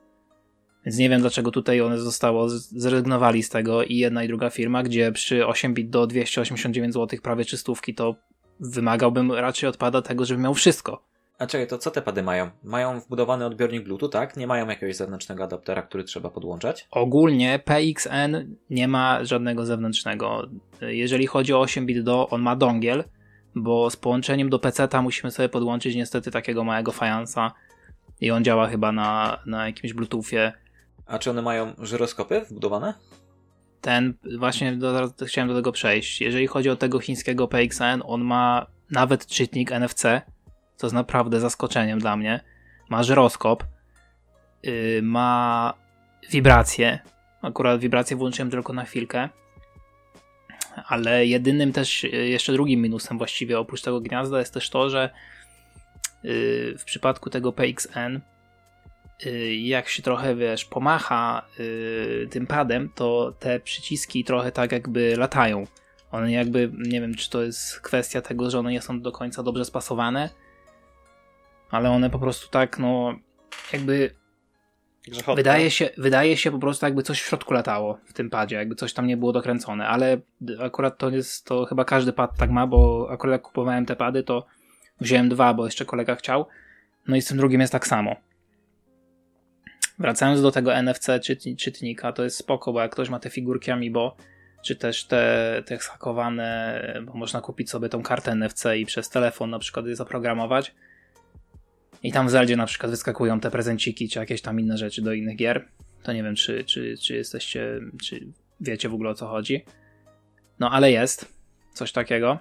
[0.85, 4.83] Więc nie wiem, dlaczego tutaj one zostało, zrezygnowali z tego i jedna i druga firma,
[4.83, 8.15] gdzie przy 8 bit do 289 zł prawie czystówki to
[8.59, 11.03] wymagałbym raczej odpada tego, żeby miał wszystko.
[11.39, 12.49] A czekaj, to co te pady mają?
[12.63, 14.37] Mają wbudowany odbiornik Bluetooth, tak?
[14.37, 16.87] Nie mają jakiegoś zewnętrznego adaptera, który trzeba podłączać?
[16.91, 20.47] Ogólnie PXN nie ma żadnego zewnętrznego.
[20.81, 23.03] Jeżeli chodzi o 8 bit do, on ma dongiel,
[23.55, 27.51] bo z połączeniem do PC-ta musimy sobie podłączyć niestety takiego małego fajansa
[28.21, 30.53] i on działa chyba na, na jakimś Bluetoothie
[31.07, 32.93] a czy one mają żyroskopy wbudowane?
[33.81, 36.21] Ten, właśnie do, chciałem do tego przejść.
[36.21, 40.03] Jeżeli chodzi o tego chińskiego PXN, on ma nawet czytnik NFC,
[40.77, 42.39] co jest naprawdę zaskoczeniem dla mnie.
[42.89, 43.63] Ma żyroskop,
[44.63, 45.73] yy, ma
[46.29, 46.99] wibracje.
[47.41, 49.29] Akurat wibracje włączyłem tylko na chwilkę.
[50.87, 55.09] Ale jedynym też, y, jeszcze drugim minusem właściwie oprócz tego gniazda jest też to, że
[56.23, 58.19] yy, w przypadku tego PXN
[59.25, 65.15] y, jak się trochę, wiesz, pomacha y, tym padem, to te przyciski trochę tak jakby
[65.17, 65.67] latają.
[66.11, 69.43] One jakby, nie wiem, czy to jest kwestia tego, że one nie są do końca
[69.43, 70.29] dobrze spasowane,
[71.71, 73.19] ale one po prostu tak, no,
[73.73, 74.15] jakby
[75.07, 75.35] Grzechotne.
[75.35, 78.75] wydaje się, wydaje się po prostu jakby coś w środku latało w tym padzie, jakby
[78.75, 80.17] coś tam nie było dokręcone, ale
[80.59, 84.23] akurat to jest, to chyba każdy pad tak ma, bo akurat jak kupowałem te pady,
[84.23, 84.45] to
[85.01, 86.45] wziąłem dwa, bo jeszcze kolega chciał,
[87.07, 88.15] no i z tym drugim jest tak samo.
[89.99, 93.71] Wracając do tego NFC czytni- czytnika, to jest spoko, bo jak ktoś ma te figurki
[93.71, 94.15] Amiibo,
[94.65, 99.49] czy też te, te schakowane, bo można kupić sobie tą kartę NFC i przez telefon
[99.49, 100.75] na przykład je zaprogramować.
[102.03, 105.13] I tam w Zeldzie na przykład wyskakują te prezenciki, czy jakieś tam inne rzeczy do
[105.13, 105.67] innych gier.
[106.03, 108.27] To nie wiem, czy, czy, czy jesteście, czy
[108.61, 109.65] wiecie w ogóle o co chodzi.
[110.59, 111.33] No ale jest
[111.73, 112.39] coś takiego.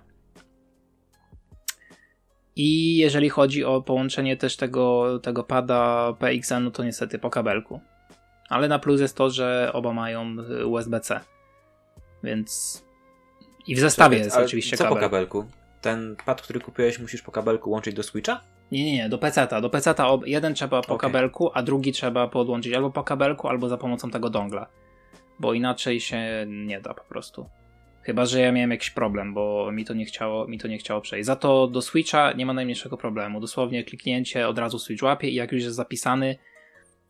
[2.56, 7.80] I jeżeli chodzi o połączenie też tego, tego pada PXN, no to niestety po kabelku.
[8.48, 10.36] Ale na plus jest to, że oba mają
[10.66, 11.20] USB-C.
[12.22, 12.82] Więc.
[13.66, 14.98] I w zestawie jest Ale oczywiście co kabel.
[14.98, 15.46] po kabelku?
[15.80, 18.40] Ten pad, który kupiłeś, musisz po kabelku łączyć do Switcha?
[18.72, 19.60] Nie, nie, nie, do PC-ta.
[19.60, 20.98] Do PC-ta ob- jeden trzeba po Okej.
[20.98, 24.66] kabelku, a drugi trzeba podłączyć albo po kabelku, albo za pomocą tego dongla.
[25.38, 27.48] Bo inaczej się nie da po prostu.
[28.02, 31.00] Chyba, że ja miałem jakiś problem, bo mi to nie chciało, mi to nie chciało
[31.00, 31.26] przejść.
[31.26, 33.40] Za to do Switcha nie ma najmniejszego problemu.
[33.40, 36.36] Dosłownie kliknięcie od razu Switch łapie i jak już jest zapisany,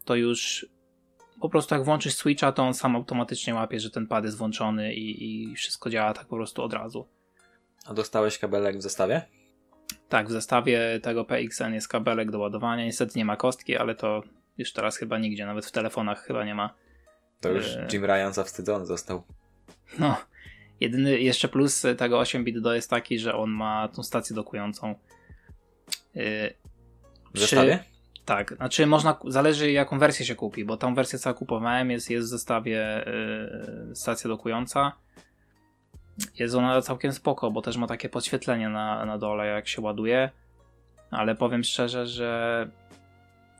[0.04, 0.66] to już
[1.40, 4.94] po prostu jak włączysz Switcha, to on sam automatycznie łapie, że ten pad jest włączony
[4.94, 7.06] i, i wszystko działa tak po prostu od razu.
[7.86, 9.22] A dostałeś kabelek w zestawie?
[10.08, 12.84] Tak, w zestawie tego PXN jest kabelek do ładowania.
[12.84, 14.22] Niestety nie ma kostki, ale to
[14.58, 16.74] już teraz chyba nigdzie, nawet w telefonach chyba nie ma.
[17.40, 17.88] To już Eee.
[17.92, 19.22] Jim Ryan zawstydzony został.
[19.98, 20.16] No,
[20.80, 24.94] jedyny jeszcze plus tego 8-bit do jest taki, że on ma tą stację dokującą.
[26.14, 26.54] Yy,
[27.28, 27.84] W przy- zestawie?
[28.24, 32.26] Tak, znaczy można, zależy jaką wersję się kupi, bo tą wersję co kupowałem jest, jest
[32.26, 33.04] w zestawie
[33.88, 34.92] yy, stacja dokująca.
[36.38, 40.30] Jest ona całkiem spoko, bo też ma takie podświetlenie na, na dole jak się ładuje,
[41.10, 42.70] ale powiem szczerze, że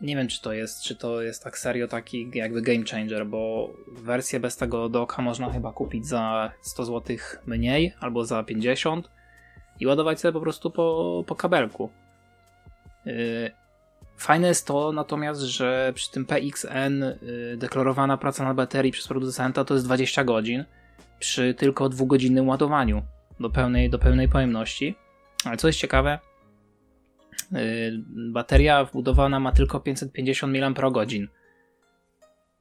[0.01, 3.71] nie wiem czy to jest, czy to jest tak serio taki jakby game changer, bo
[3.89, 9.11] wersję bez tego doka można chyba kupić za 100 zł mniej albo za 50
[9.81, 11.91] i ładować sobie po prostu po, po kabelku.
[13.07, 13.51] Yy,
[14.17, 19.65] Fajne jest to natomiast, że przy tym PXN y, deklarowana praca na baterii przez producenta
[19.65, 20.65] to jest 20 godzin
[21.19, 23.03] przy tylko dwugodzinnym ładowaniu
[23.41, 24.95] do pełnej, do pełnej pojemności.
[25.45, 26.19] Ale co jest ciekawe,
[27.53, 31.07] y, bateria wbudowana ma tylko 550 mAh.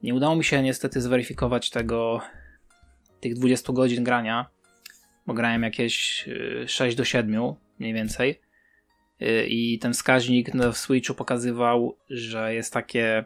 [0.01, 2.21] Nie udało mi się niestety zweryfikować tego,
[3.19, 4.49] tych 20 godzin grania,
[5.27, 8.45] bo grałem jakieś y, 6 do 7 mniej więcej
[9.21, 13.25] Y, i ten wskaźnik w Switchu pokazywał, że jest takie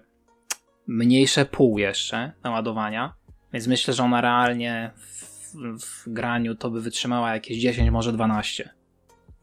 [0.88, 3.14] mniejsze pół jeszcze naładowania,
[3.54, 8.70] więc myślę, że ona realnie w, w graniu to by wytrzymała jakieś 10, może 12.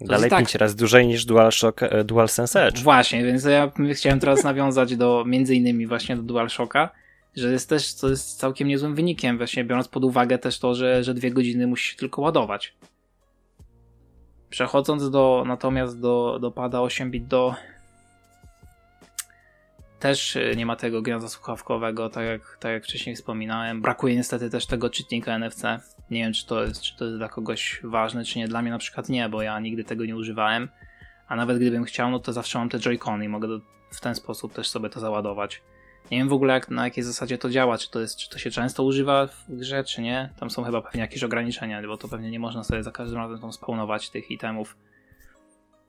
[0.01, 0.39] Dalej jest tak.
[0.39, 2.83] 5 razy dłużej niż DualShock e, DualSense Edge.
[2.83, 6.91] Właśnie, więc ja chciałem teraz nawiązać do między innymi właśnie do DualShocka,
[7.37, 11.05] że jest też, to jest całkiem niezłym wynikiem, właśnie biorąc pod uwagę też to, że,
[11.05, 12.75] że dwie godziny musi się tylko ładować.
[14.51, 17.55] Przechodząc do natomiast do, do pada 8-bit do
[19.99, 23.83] też y, nie ma tego gniazda słuchawkowego, tak jak, tak jak wcześniej wspominałem.
[23.83, 25.63] Brakuje niestety też tego czytnika NFC.
[26.11, 28.49] Nie wiem, czy to, jest, czy to jest dla kogoś ważne, czy nie.
[28.49, 30.69] Dla mnie na przykład nie, bo ja nigdy tego nie używałem.
[31.29, 34.15] A nawet gdybym chciał, no to zawsze mam te Joy-Cony i mogę do, w ten
[34.15, 35.63] sposób też sobie to załadować.
[36.11, 38.39] Nie wiem w ogóle jak, na jakiej zasadzie to działa, czy to, jest, czy to
[38.39, 40.31] się często używa w grze, czy nie.
[40.41, 43.39] Tam są chyba pewnie jakieś ograniczenia, bo to pewnie nie można sobie za każdym razem
[43.39, 44.77] tam spawnować tych itemów.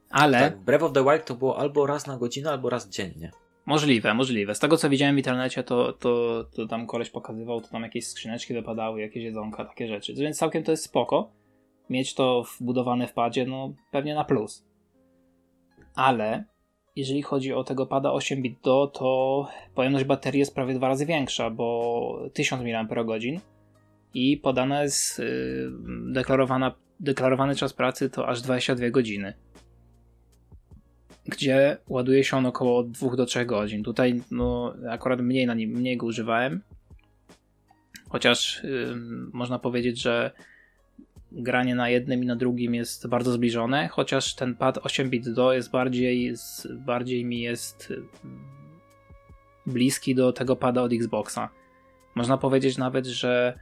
[0.10, 3.32] Ale Tak, Breath of the Wild to było albo raz na godzinę, albo raz dziennie.
[3.68, 4.56] Możliwe, możliwe.
[4.56, 8.08] Z tego co widziałem w internecie, to, to, to tam koleś pokazywał, to tam jakieś
[8.08, 10.14] skrzyneczki wypadały, jakieś jedzonka, takie rzeczy.
[10.14, 11.32] Więc całkiem to jest spoko.
[11.90, 14.66] Mieć to wbudowane w padzie, no pewnie na plus.
[15.96, 16.44] Ale
[16.96, 21.50] jeżeli chodzi o tego pada 8-bit do, to pojemność baterii jest prawie dwa razy większa,
[21.50, 23.42] bo 1000 mAh
[24.14, 25.72] i podana jest yy,
[27.00, 29.34] deklarowany czas pracy to aż 22 godziny.
[31.28, 33.84] Gdzie ładuje się on około 2 do 3 godzin.
[33.84, 36.62] Tutaj no, akurat mniej na nim, mniej go używałem.
[38.10, 38.96] Chociaż yy,
[39.34, 40.32] można powiedzieć, że
[41.32, 45.72] granie na jednym i na drugim jest bardzo zbliżone, chociaż ten pad 8-bit do jest
[45.72, 46.34] bardziej,
[46.86, 47.94] bardziej mi jest
[49.66, 51.50] bliski do tego pada od Xboxa.
[52.16, 53.60] Można powiedzieć nawet, że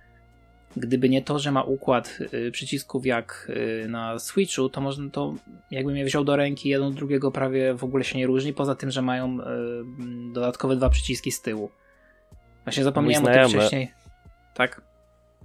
[0.78, 3.52] gdyby nie to, że ma układ y, przycisków jak
[3.84, 5.34] y, na Switchu, to można to,
[5.72, 8.76] jakbym je wziął do ręki, jeden od drugiego prawie w ogóle się nie różni, poza
[8.76, 9.44] tym, że mają y,
[10.34, 11.72] dodatkowe dwa przyciski z tyłu.
[12.64, 13.92] Właśnie zapomniałem o tym wcześniej.
[14.54, 14.82] Tak?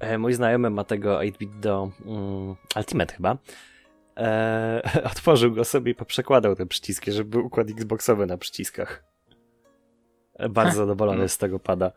[0.01, 3.37] E, mój znajomy ma tego 8-bit do mm, Ultimate chyba.
[4.16, 9.05] E, otworzył go sobie i poprzekładał te przyciski, żeby był układ Xboxowy na przyciskach.
[10.35, 11.93] E, bardzo zadowolony z tego pada.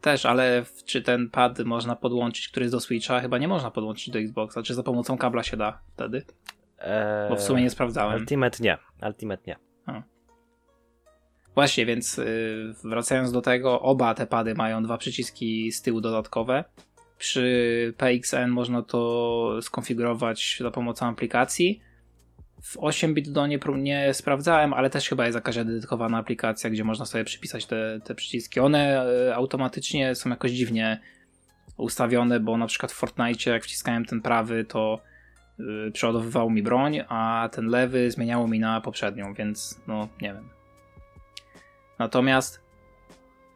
[0.00, 3.20] Też, ale czy ten pad można podłączyć, który jest do Switcha?
[3.20, 4.62] Chyba nie można podłączyć do Xboxa.
[4.62, 6.24] Czy za pomocą kabla się da wtedy?
[6.78, 8.20] Eee, Bo w sumie nie sprawdzałem.
[8.20, 8.78] Ultimate nie.
[9.06, 9.56] Ultimate nie.
[9.86, 10.02] A.
[11.54, 16.64] Właśnie, więc yy, wracając do tego, oba te pady mają dwa przyciski z tyłu dodatkowe.
[17.18, 21.80] Przy PXN można to skonfigurować za pomocą aplikacji.
[22.62, 27.06] W 8-bit do nie, nie sprawdzałem, ale też chyba jest jakaś dedykowana aplikacja, gdzie można
[27.06, 28.60] sobie przypisać te, te przyciski.
[28.60, 31.00] One e, automatycznie są jakoś dziwnie
[31.76, 35.00] ustawione, bo na przykład w Fortnite jak wciskałem ten prawy, to
[35.58, 40.48] yy, przeładowywał mi broń, a ten lewy zmieniało mi na poprzednią, więc no nie wiem.
[41.98, 42.60] Natomiast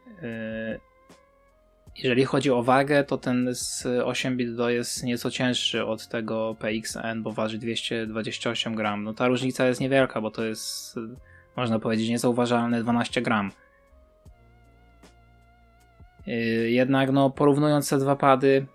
[0.07, 0.79] yy,
[1.97, 7.21] jeżeli chodzi o wagę, to ten z 8 bit jest nieco cięższy od tego PXN,
[7.23, 9.03] bo waży 228 gram.
[9.03, 10.99] No ta różnica jest niewielka, bo to jest,
[11.55, 13.51] można powiedzieć, niezauważalne 12 gram.
[16.27, 16.35] Yy,
[16.71, 18.65] jednak no, porównując te dwa pady,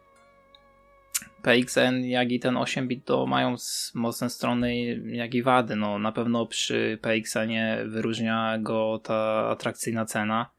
[1.43, 3.55] PXN jak i ten 8 bit to mają
[3.95, 5.77] mocne strony jak i wady.
[5.77, 10.51] No, na pewno przy PXN-ie wyróżnia go ta atrakcyjna cena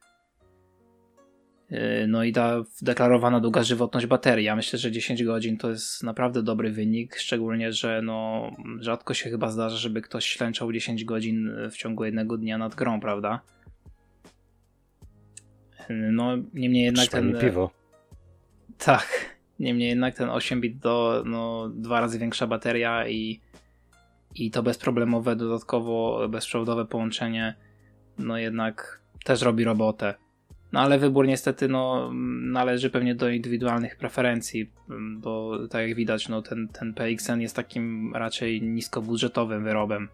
[2.07, 4.45] no i ta deklarowana długa żywotność baterii.
[4.45, 9.29] Ja myślę, że 10 godzin to jest naprawdę dobry wynik, szczególnie, że no, rzadko się
[9.29, 13.41] chyba zdarza, żeby ktoś ślęczał 10 godzin w ciągu jednego dnia nad grą, prawda?
[15.89, 17.39] Yy, no, niemniej jednak ten...
[17.39, 17.71] piwo.
[18.77, 23.39] Tak, niemniej jednak ten 8 bit do no, dwa razy większa bateria i,
[24.35, 27.55] i to bezproblemowe, dodatkowo bezprzewodowe połączenie,
[28.17, 30.13] no jednak też robi robotę.
[30.71, 32.11] No ale wybór niestety no,
[32.41, 34.71] należy pewnie do indywidualnych preferencji,
[35.17, 40.09] bo tak jak widać, no, ten, ten PXN jest takim raczej niskobudżetowym wyrobem,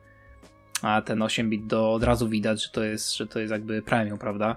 [0.82, 4.18] a ten 8-bit do od razu widać, że to jest, że to jest jakby premium,
[4.18, 4.56] prawda?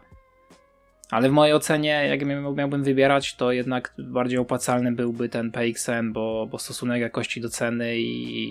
[1.11, 2.25] Ale w mojej ocenie, jak
[2.57, 7.99] miałbym wybierać, to jednak bardziej opłacalny byłby ten PXN, bo, bo stosunek jakości do ceny
[7.99, 8.49] i,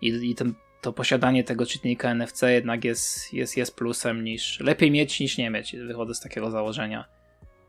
[0.00, 0.54] i, i ten
[0.84, 5.50] to posiadanie tego czytnika NFC jednak jest, jest, jest plusem niż lepiej mieć niż nie
[5.50, 5.76] mieć.
[5.76, 7.04] Wychodzę z takiego założenia.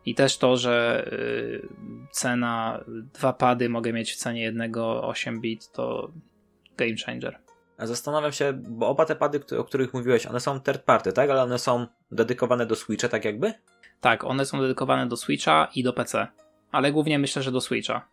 [0.05, 1.68] I też to, że y,
[2.11, 6.11] cena, dwa pady mogę mieć w cenie jednego 8 bit, to
[6.78, 7.39] game changer.
[7.80, 11.30] Zastanawiam się, bo oba te pady, o których mówiłeś, one są third party, tak?
[11.30, 13.53] Ale one są dedykowane do Switcha, tak jakby?
[14.01, 16.28] Tak, one są dedykowane do Switcha i do PC.
[16.72, 18.07] Ale głównie myślę, że do Switcha.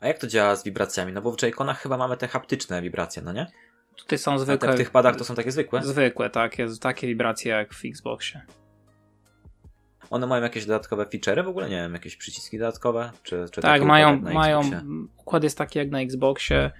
[0.00, 1.12] A jak to działa z wibracjami?
[1.12, 3.46] No bo w J-Conach chyba mamy te haptyczne wibracje, no nie?
[3.96, 4.68] Tutaj są zwykłe.
[4.68, 5.82] A te w tych padach to są takie zwykłe?
[5.82, 6.58] Zwykłe, tak.
[6.58, 8.40] Jest takie wibracje jak w Xboxie.
[10.10, 11.70] One mają jakieś dodatkowe feature'y w ogóle?
[11.70, 13.10] Nie wiem, jakieś przyciski dodatkowe?
[13.22, 14.60] Czy, czy tak, mają, mają.
[15.16, 16.70] Układ jest taki jak na Xboxie.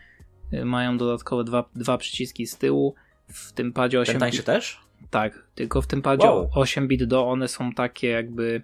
[0.55, 2.95] Y, mają dodatkowe dwa, dwa przyciski z tyłu.
[3.29, 4.81] W tym padzie 8 Ten tańszy też?
[5.11, 6.51] Tak, tylko w tym padzie wow.
[6.55, 8.63] 8 bit do one są takie jakby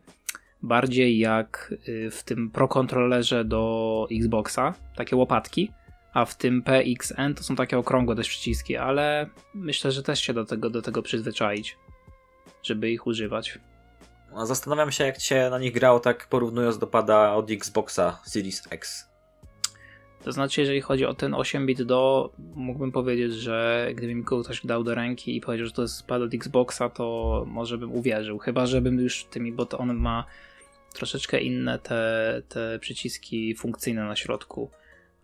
[0.63, 5.73] bardziej jak y, w tym Pro kontrolerze do Xboxa, takie łopatki
[6.13, 10.35] a w tym PXN to są takie okrągłe też przyciski, ale myślę, że też się
[10.35, 11.77] do tego, do tego przyzwyczaić,
[12.63, 13.59] żeby ich używać.
[14.45, 19.09] Zastanawiam się, jak się na nich grało, tak porównując do pada od Xboxa Series X.
[20.25, 24.85] To znaczy, jeżeli chodzi o ten 8-bit do, mógłbym powiedzieć, że gdyby mi ktoś dał
[24.85, 28.39] do ręki i powiedział, że to jest pad od Xboxa, to może bym uwierzył.
[28.39, 30.25] Chyba, żebym już tymi, bo to on ma
[30.93, 34.71] troszeczkę inne te, te przyciski funkcyjne na środku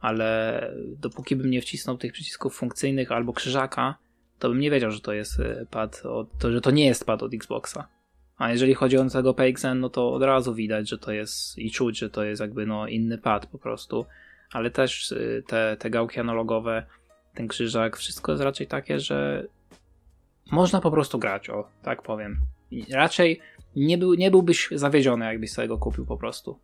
[0.05, 3.95] ale dopóki bym nie wcisnął tych przycisków funkcyjnych albo krzyżaka,
[4.39, 7.07] to bym nie wiedział, że to jest e, pad, od, to, że to nie jest
[7.07, 7.89] pad od Xboxa.
[8.37, 11.71] A jeżeli chodzi o tego PXN, no to od razu widać, że to jest i
[11.71, 14.07] czuć, że to jest jakby no inny pad po prostu.
[14.53, 16.87] Ale też e, te, te gałki analogowe,
[17.35, 19.47] ten krzyżak, wszystko jest raczej takie, że
[20.51, 22.41] można po prostu grać, o, tak powiem.
[22.91, 23.41] Raczej
[23.77, 26.59] nie, był, nie byłbyś zawiedziony, jakbyś sobie go kupił po prostu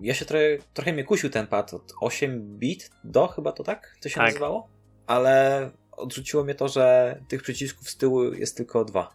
[0.00, 3.96] ja się trochę, trochę mnie kusił ten pad od 8 bit do chyba to tak?
[4.02, 4.26] To się tak.
[4.26, 4.68] nazywało?
[5.06, 9.14] Ale odrzuciło mnie to, że tych przycisków z tyłu jest tylko dwa.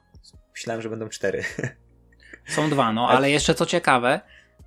[0.52, 1.44] Myślałem, że będą cztery.
[2.48, 4.22] Są dwa, no, ale jeszcze co ciekawe,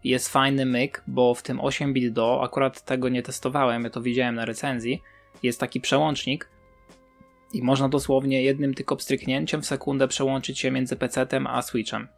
[0.04, 4.02] jest fajny myk, bo w tym 8 bit do, akurat tego nie testowałem, ja to
[4.02, 5.02] widziałem na recenzji,
[5.42, 6.48] jest taki przełącznik
[7.52, 12.08] i można dosłownie jednym tylko pstryknięciem w sekundę przełączyć się między PC-tem a Switchem.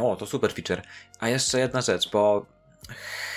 [0.00, 0.82] O, to super feature.
[1.20, 2.46] A jeszcze jedna rzecz, bo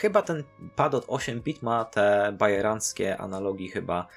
[0.02, 0.44] chyba ten
[0.76, 4.08] pad od 8 bit ma te bajeranckie analogi chyba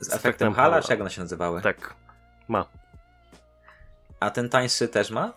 [0.00, 0.82] z, Z efektem efektem Hala, Hala.
[0.82, 1.62] czy jak one się nazywały?
[1.62, 1.94] Tak,
[2.48, 2.68] ma.
[4.20, 5.32] A ten tańszy też ma?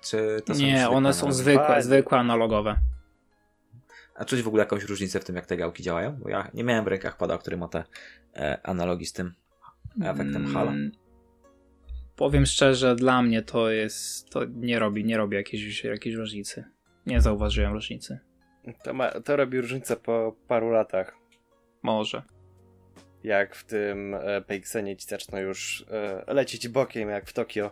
[0.00, 2.76] Czy to są Nie, one są zwykłe, zwykłe analogowe.
[4.14, 6.12] A czuć w ogóle jakąś różnicę w tym, jak te gałki działają?
[6.16, 7.84] Bo ja nie miałem w rękach pada, który ma te
[8.36, 9.34] e, analogi z tym
[10.04, 10.70] efektem Hala.
[10.70, 10.92] Mm,
[12.16, 14.30] Powiem szczerze, dla mnie to jest.
[14.30, 16.64] To nie robi, nie robi jakiejś, jakiejś różnicy.
[17.06, 18.18] Nie zauważyłem różnicy.
[18.84, 21.16] To, ma, to robi różnicę po paru latach.
[21.82, 22.22] Może.
[23.24, 27.70] Jak w tym e, ci zaczną już e, lecieć bokiem, jak w Tokio.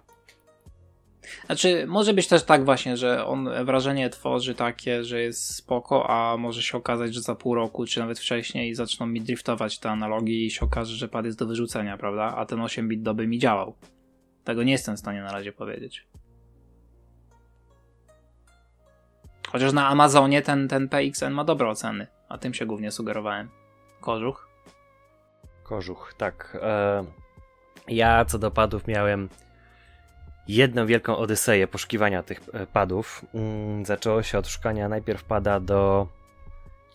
[1.46, 6.36] Znaczy, może być też tak właśnie, że on wrażenie tworzy takie, że jest spoko, a
[6.36, 10.46] może się okazać, że za pół roku, czy nawet wcześniej zaczną mi driftować te analogi
[10.46, 12.34] i się okaże, że pad jest do wyrzucenia, prawda?
[12.36, 13.74] A ten 8 bit doby mi działał.
[14.44, 16.06] Tego nie jestem w stanie na razie powiedzieć.
[19.52, 23.48] Chociaż na Amazonie ten, ten PXN ma dobre oceny, a tym się głównie sugerowałem.
[24.00, 24.48] Kożuch?
[25.62, 26.58] Kożuch, tak.
[26.62, 27.04] E,
[27.88, 29.28] ja co do padów miałem
[30.48, 33.24] jedną wielką odyseję poszukiwania tych e, padów.
[33.34, 36.06] Mm, zaczęło się od szukania najpierw pada do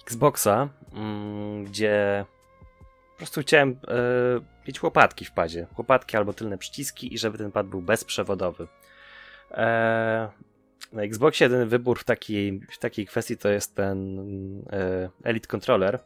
[0.03, 2.25] Xboxa, mm, gdzie
[3.11, 3.75] po prostu chciałem e,
[4.67, 5.67] mieć łopatki w padzie.
[5.77, 8.67] Łopatki albo tylne przyciski i żeby ten pad był bezprzewodowy.
[10.91, 14.19] Na Xboxie jeden wybór w takiej, w takiej kwestii to jest ten
[14.71, 15.99] e, Elite Controller.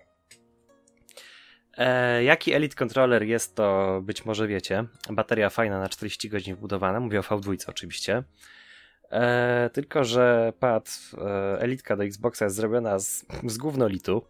[1.77, 4.85] E, jaki Elite Controller jest, to być może wiecie.
[5.09, 6.99] Bateria fajna na 40 godzin wbudowana.
[6.99, 8.23] Mówię o V2 oczywiście.
[9.11, 14.25] E, tylko, że pad e, Elitka do Xboxa jest zrobiona z, z gównolitu.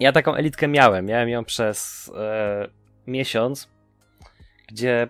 [0.00, 1.06] Ja taką Elitkę miałem.
[1.06, 2.68] Miałem ją przez e,
[3.06, 3.68] miesiąc,
[4.68, 5.08] gdzie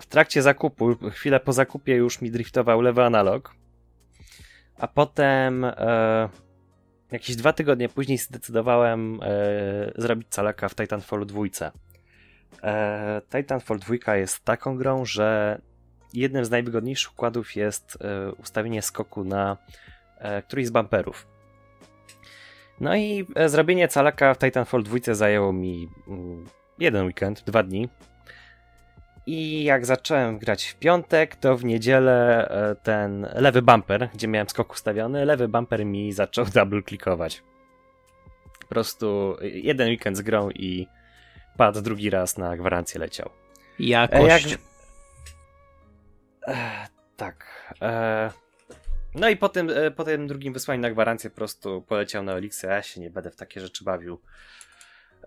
[0.00, 3.54] w trakcie zakupu, chwilę po zakupie już mi driftował lewy analog.
[4.78, 6.28] A potem e,
[7.10, 11.42] jakieś dwa tygodnie później zdecydowałem e, zrobić calaka w Titanfallu 2.
[12.62, 15.60] E, Titanfall 2 jest taką grą, że
[16.14, 19.56] jednym z najwygodniejszych układów jest e, ustawienie skoku na
[20.18, 21.26] e, któryś z bumperów.
[22.80, 26.46] No i e, zrobienie calaka w Titanfall 2 zajęło mi mm,
[26.78, 27.88] jeden weekend, dwa dni.
[29.26, 34.48] I jak zacząłem grać w piątek, to w niedzielę e, ten lewy bumper, gdzie miałem
[34.48, 37.42] skok ustawiony, lewy bumper mi zaczął double klikować.
[38.60, 40.86] Po prostu jeden weekend z grą i
[41.56, 43.30] padł drugi raz na gwarancję leciał.
[43.80, 44.50] E, Jakość.
[44.50, 44.60] jak-
[46.46, 47.46] E, tak.
[47.82, 48.30] E,
[49.14, 52.32] no i po tym, e, po tym drugim wysłaniu na gwarancję po prostu poleciał na
[52.32, 54.20] Elixir, a ja się nie będę w takie rzeczy bawił.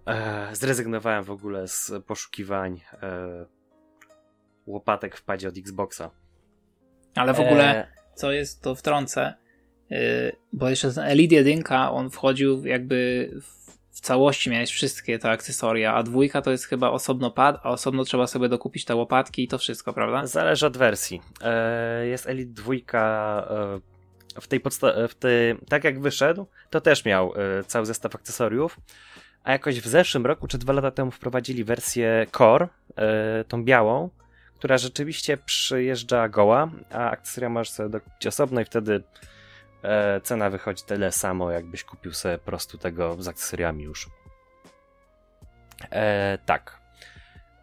[0.07, 3.45] E, zrezygnowałem w ogóle z poszukiwań e,
[4.65, 6.11] łopatek w padzie od Xboxa.
[7.15, 9.33] Ale w ogóle, E, co jest, to wtrącę,
[9.89, 9.97] yy,
[10.53, 15.93] bo jeszcze ten Elite 1, on wchodził jakby w, w całości, miałeś wszystkie te akcesoria,
[15.93, 19.47] a dwójka to jest chyba osobno pad, a osobno trzeba sobie dokupić te łopatki i
[19.47, 20.27] to wszystko, prawda?
[20.27, 21.21] Zależy od wersji.
[21.41, 27.05] E, jest Elite 2 e, w tej podsta- w tej, tak jak wyszedł, to też
[27.05, 28.79] miał e, cały zestaw akcesoriów.
[29.43, 34.09] A jakoś w zeszłym roku czy dwa lata temu wprowadzili wersję Core, e, tą białą,
[34.63, 39.03] która rzeczywiście przyjeżdża goła, a akcesoria możesz sobie dokupić osobno i wtedy
[39.83, 44.09] e, cena wychodzi tyle samo, jakbyś kupił sobie po prostu tego z akcesoriami już.
[45.91, 46.79] E, tak.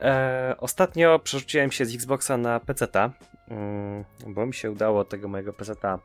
[0.01, 3.11] E, ostatnio przerzuciłem się z Xboxa na PC-ta,
[3.49, 5.99] mm, bo mi się udało tego mojego PC-ta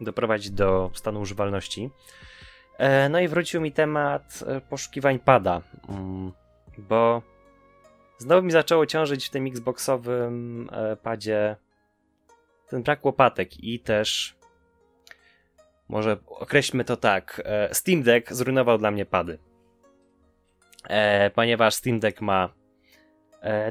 [0.00, 1.90] doprowadzić do stanu używalności.
[2.78, 6.32] E, no i wrócił mi temat e, poszukiwań pada, mm,
[6.78, 7.22] bo
[8.20, 11.56] znowu mi zaczęło ciążyć w tym Xboxowym e, padzie
[12.68, 14.36] ten brak łopatek i też
[15.88, 19.38] może określmy to tak, e, Steam Deck zrujnował dla mnie pady.
[20.88, 22.48] E, ponieważ Steam Deck ma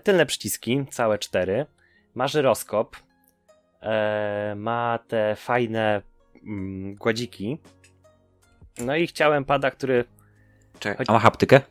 [0.03, 1.65] tylne przyciski, całe cztery,
[2.15, 2.97] ma żyroskop,
[4.55, 6.01] ma te fajne
[6.43, 7.57] mm, gładziki,
[8.77, 10.05] no i chciałem pada, który
[10.79, 11.61] Czekaj, a ma haptykę?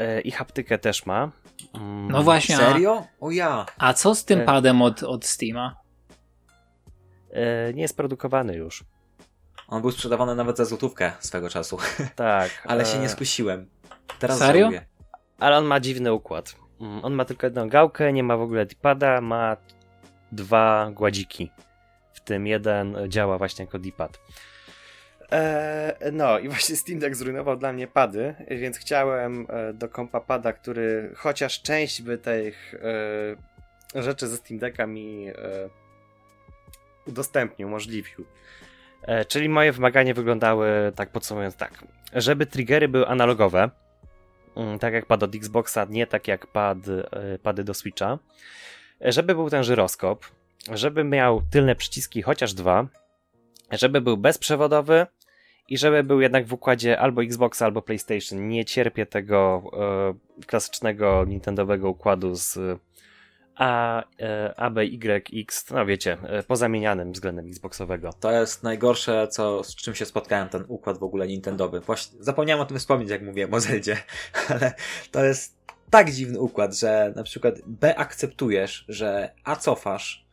[0.00, 1.30] E, i haptykę też ma.
[1.74, 3.06] Mm, No właśnie, Serio?
[3.20, 3.66] O ja!
[3.78, 4.44] a co z tym E.
[4.44, 5.76] padem od, od Steama?
[7.32, 8.84] E, nie jest produkowany już.
[9.68, 11.78] On był sprzedawany nawet za złotówkę swego czasu,
[12.16, 12.50] Tak.
[12.66, 13.68] ale się nie skusiłem.
[14.18, 14.60] Teraz Serio?
[14.64, 14.86] żałuję.
[15.38, 16.56] Ale on ma dziwny układ.
[16.80, 19.56] Mm, On ma tylko jedną gałkę, nie ma w ogóle D-pada, ma
[20.32, 21.50] dwa gładziki.
[22.12, 24.20] W tym jeden działa właśnie jako D-pad.
[25.30, 30.20] Eee, no i właśnie Steam Deck zrujnował dla mnie pady, więc chciałem e, do kompa
[30.20, 32.74] pada, który chociaż część by tych
[33.94, 35.32] e, rzeczy ze Steam Decka mi e,
[37.06, 38.24] udostępnił, umożliwił.
[39.02, 41.84] E, czyli moje wymagania wyglądały, tak podsumowując, tak.
[42.12, 43.70] Żeby triggery były analogowe,
[44.56, 48.18] mm, tak jak pad od Xboxa, nie tak jak pad, e, pady do Switcha.
[49.00, 50.26] Żeby był ten żyroskop,
[50.72, 52.86] żeby miał tylne przyciski chociaż dwa,
[53.72, 55.06] żeby był bezprzewodowy
[55.70, 58.48] i żeby był jednak w układzie albo Xboxa, albo PlayStation.
[58.48, 59.62] Nie cierpię tego
[60.40, 62.58] e, klasycznego Nintendowego układu z
[63.54, 68.12] A, e, ABYX, no wiecie, e, pozamienianym względem Xboxowego.
[68.20, 71.80] To jest najgorsze, co, z czym się spotkałem, ten układ w ogóle Nintendowy.
[71.80, 73.96] Właśnie zapomniałem o tym wspomnieć, jak mówiłem o Zeldzie,
[74.48, 74.74] ale
[75.10, 75.60] to jest
[75.90, 80.26] tak dziwny układ, że na przykład B akceptujesz, że A cofasz.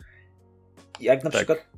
[0.99, 1.37] Jak na Tak.
[1.37, 1.76] przykład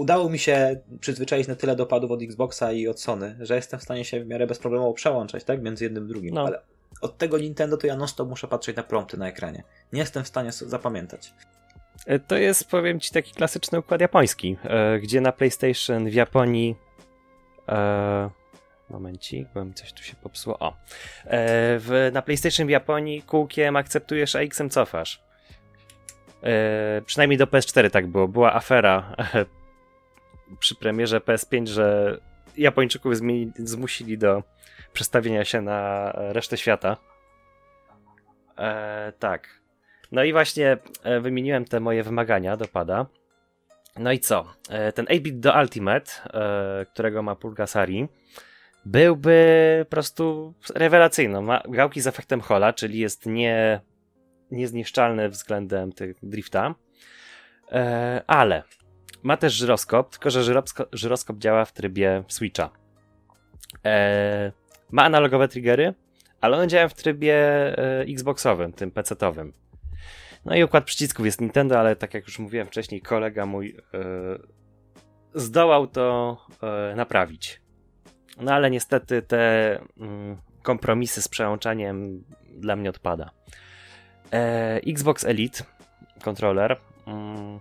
[0.00, 3.80] udało mi się przyzwyczaić na tyle do padów od Xboxa i od Sony, że jestem
[3.80, 5.62] w stanie się w miarę bezproblemowo przełączać, tak?
[5.62, 6.34] Między jednym i drugim.
[6.34, 6.46] No.
[6.46, 6.62] Ale
[7.00, 9.62] od tego Nintendo to ja non stop muszę patrzeć na prompty na ekranie.
[9.92, 11.34] Nie jestem w stanie zapamiętać.
[12.06, 16.76] E, To jest, powiem ci, taki klasyczny układ japoński, e, gdzie na PlayStation w Japonii.
[17.68, 18.30] E,
[18.90, 20.58] momencik, bo mi coś tu się popsuło.
[20.58, 20.68] O.
[20.68, 20.74] E,
[21.78, 25.22] w, na PlayStation w Japonii kółkiem akceptujesz, a X-em cofasz.
[26.42, 28.28] E, przynajmniej do PS4 tak było.
[28.28, 29.59] Była afera e,
[30.58, 32.18] przy premierze PS5, że
[32.56, 34.42] Japończyków zmieni, zmusili do
[34.92, 36.96] przestawienia się na resztę świata.
[38.58, 39.60] E, tak.
[40.12, 43.06] No i właśnie e, wymieniłem te moje wymagania do pada.
[43.98, 44.46] No i co?
[44.70, 48.08] E, ten 8-bit do Ultimate, e, którego ma Pulgasari,
[48.84, 51.40] byłby po prostu rewelacyjny.
[51.40, 53.80] Ma gałki z efektem Hola, czyli jest nie,
[54.50, 56.74] niezniszczalny względem tych drifta.
[58.26, 58.62] Ale
[59.22, 62.70] ma też żyroskop, tylko że żyroskop, żyroskop działa w trybie Switcha.
[63.84, 64.52] E,
[64.90, 65.94] ma analogowe triggery,
[66.40, 67.34] ale one działają w trybie
[67.78, 69.52] e, Xboxowym, tym PC-owym.
[70.44, 74.00] No i układ przycisków jest Nintendo, ale tak jak już mówiłem wcześniej, kolega mój e,
[75.34, 77.60] zdołał to e, naprawić.
[78.40, 82.24] No ale niestety te mm, kompromisy z przełączaniem
[82.58, 83.30] dla mnie odpada.
[84.32, 85.64] E, Xbox Elite
[86.22, 86.76] kontroler.
[87.06, 87.60] Mm,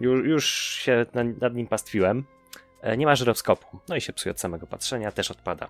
[0.00, 2.24] już, już się na, nad nim pastwiłem.
[2.84, 3.78] E, nie ma żyroskopu.
[3.88, 5.68] No i się psuje od samego patrzenia, też odpada.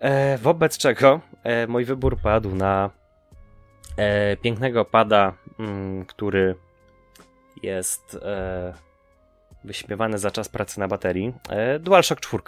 [0.00, 2.90] E, wobec czego e, mój wybór padł na
[4.42, 6.54] pięknego pada, mm, który
[7.62, 8.18] jest
[9.64, 11.34] wyśmiewany za czas pracy na baterii.
[11.80, 12.42] DualShock 4.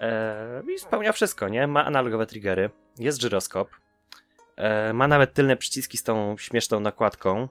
[0.00, 1.66] E, I spełnia wszystko, nie?
[1.66, 3.70] Ma analogowe triggery, jest żyroskop,
[4.94, 7.48] ma nawet tylne przyciski z tą śmieszną nakładką.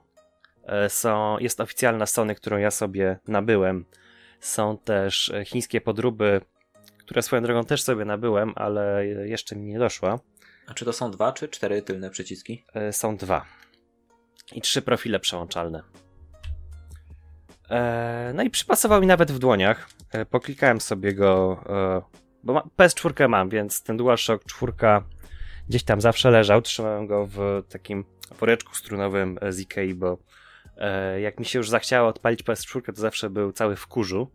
[0.64, 3.86] E, są, jest oficjalna Sony, którą ja sobie nabyłem.
[4.40, 6.42] Są też e, chińskie podróby,
[6.98, 10.20] które swoją drogą też sobie nabyłem, ale jeszcze mi nie doszła.
[10.68, 12.66] A czy to są dwa, czy cztery tylne przyciski?
[12.74, 13.46] E, są dwa.
[14.54, 15.84] I trzy profile przełączalne.
[18.34, 19.90] No i przypasował mi nawet w dłoniach.
[20.30, 21.64] Poklikałem sobie go,
[22.44, 24.74] bo ma, PS4 mam, więc ten DualShock 4
[25.70, 26.62] gdzieś tam zawsze leżał.
[26.62, 28.06] Trzymałem go w takim
[28.40, 30.18] woreczku strunowym z Ikei, bo
[31.22, 34.32] jak mi się już zachciało odpalić PS4, to zawsze był cały w kurzu.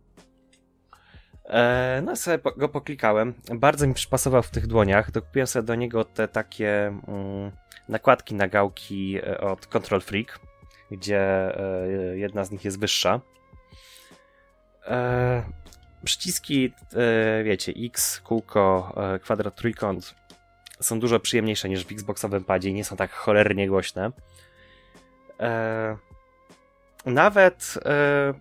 [1.44, 3.34] E, no sobie go poklikałem.
[3.54, 5.10] Bardzo mi przypasował w tych dłoniach.
[5.10, 7.50] Dokupiłem sobie do niego te takie mm,
[7.88, 10.40] nakładki na gałki e, od Control Freak,
[10.90, 13.20] gdzie e, jedna z nich jest wyższa.
[14.86, 15.42] E,
[16.04, 20.14] przyciski, e, wiecie, X, kółko, e, kwadrat, trójkąt
[20.80, 24.10] są dużo przyjemniejsze niż w Xboxowym padzie i nie są tak cholernie głośne.
[25.40, 25.96] E,
[27.06, 28.34] nawet e,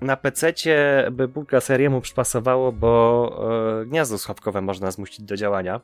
[0.00, 5.80] na PC-cie by Bulka seriemu przypasowało, bo e, gniazdo słuchawkowe można zmusić do działania.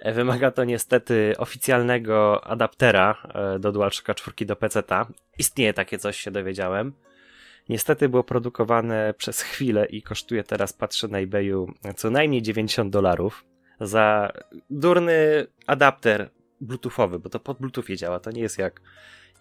[0.00, 5.06] E, Wymaga to niestety oficjalnego adaptera e, do DualShocka 4 do PC-ta.
[5.38, 6.92] Istnieje takie coś, się dowiedziałem.
[7.68, 13.44] Niestety było produkowane przez chwilę i kosztuje teraz, patrzę na eBayu, co najmniej 90 dolarów
[13.80, 14.32] za
[14.70, 16.30] durny adapter
[16.60, 18.20] bluetoothowy, bo to pod Bluetoothie działa.
[18.20, 18.80] To nie jest jak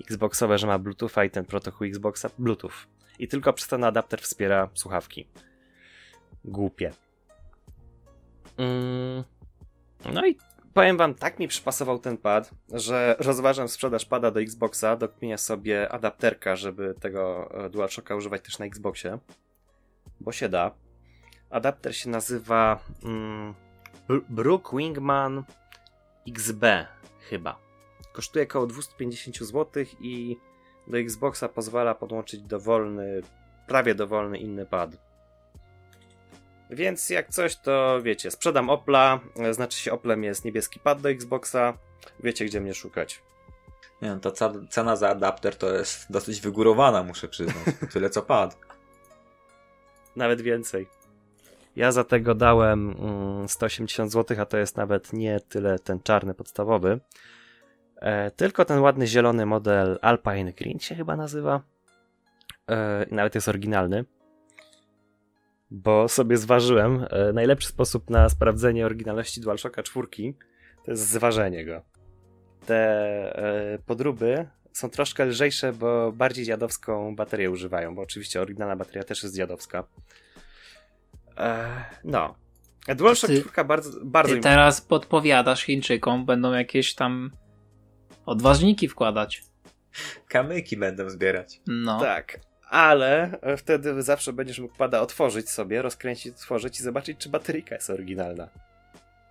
[0.01, 2.87] Xboxowe, że ma Bluetootha i ten protokół Xboxa Bluetooth.
[3.19, 5.27] I tylko przez ten adapter wspiera słuchawki.
[6.45, 6.91] Głupie.
[8.57, 9.23] Mm.
[10.13, 10.37] No i
[10.73, 15.91] powiem wam, tak mi przypasował ten pad, że rozważam sprzedaż pada do Xboxa, do sobie
[15.91, 19.17] adapterka, żeby tego e, DualShocka używać też na Xboxie.
[20.19, 20.71] Bo się da.
[21.49, 23.53] Adapter się nazywa mm,
[24.09, 25.43] Br- Brook Wingman
[26.27, 26.63] XB
[27.29, 27.66] chyba.
[28.17, 30.37] Kosztuje około 250 zł i
[30.87, 33.21] do Xboxa pozwala podłączyć dowolny,
[33.67, 34.97] prawie dowolny inny pad.
[36.69, 41.09] Więc jak coś, to wiecie, sprzedam Opla, e, znaczy się Oplem jest niebieski pad do
[41.09, 41.77] Xboxa,
[42.19, 43.21] wiecie gdzie mnie szukać.
[44.01, 44.31] Nie wiem, ta
[44.69, 47.75] cena za adapter to jest dosyć wygórowana, muszę przyznać.
[47.93, 48.57] Tyle co pad.
[50.15, 50.87] Nawet więcej.
[51.75, 56.33] Ja za tego dałem mm, 180 zł, a to jest nawet nie tyle ten czarny
[56.33, 56.99] podstawowy,
[58.35, 61.61] tylko ten ładny zielony model Alpine Green się chyba nazywa.
[62.69, 64.05] E, nawet jest oryginalny.
[65.71, 70.07] Bo sobie zważyłem, e, najlepszy sposób na sprawdzenie oryginalności DualShocka 4
[70.85, 71.81] to jest zważenie go.
[72.65, 72.75] Te
[73.75, 79.23] e, podróby są troszkę lżejsze, bo bardziej dziadowską baterię używają, bo oczywiście oryginalna bateria też
[79.23, 79.83] jest dziadowska.
[81.37, 81.67] E,
[82.03, 82.35] no.
[82.95, 87.31] DualShock Ty- 4 bardzo, bardzo Ty mi teraz podpowiadasz Chińczykom, będą jakieś tam
[88.27, 89.43] odważniki wkładać.
[90.27, 91.61] Kamyki będą zbierać.
[91.67, 91.99] No.
[91.99, 97.75] Tak, ale wtedy zawsze będziesz mógł pada otworzyć sobie, rozkręcić, otworzyć i zobaczyć, czy bateryjka
[97.75, 98.49] jest oryginalna.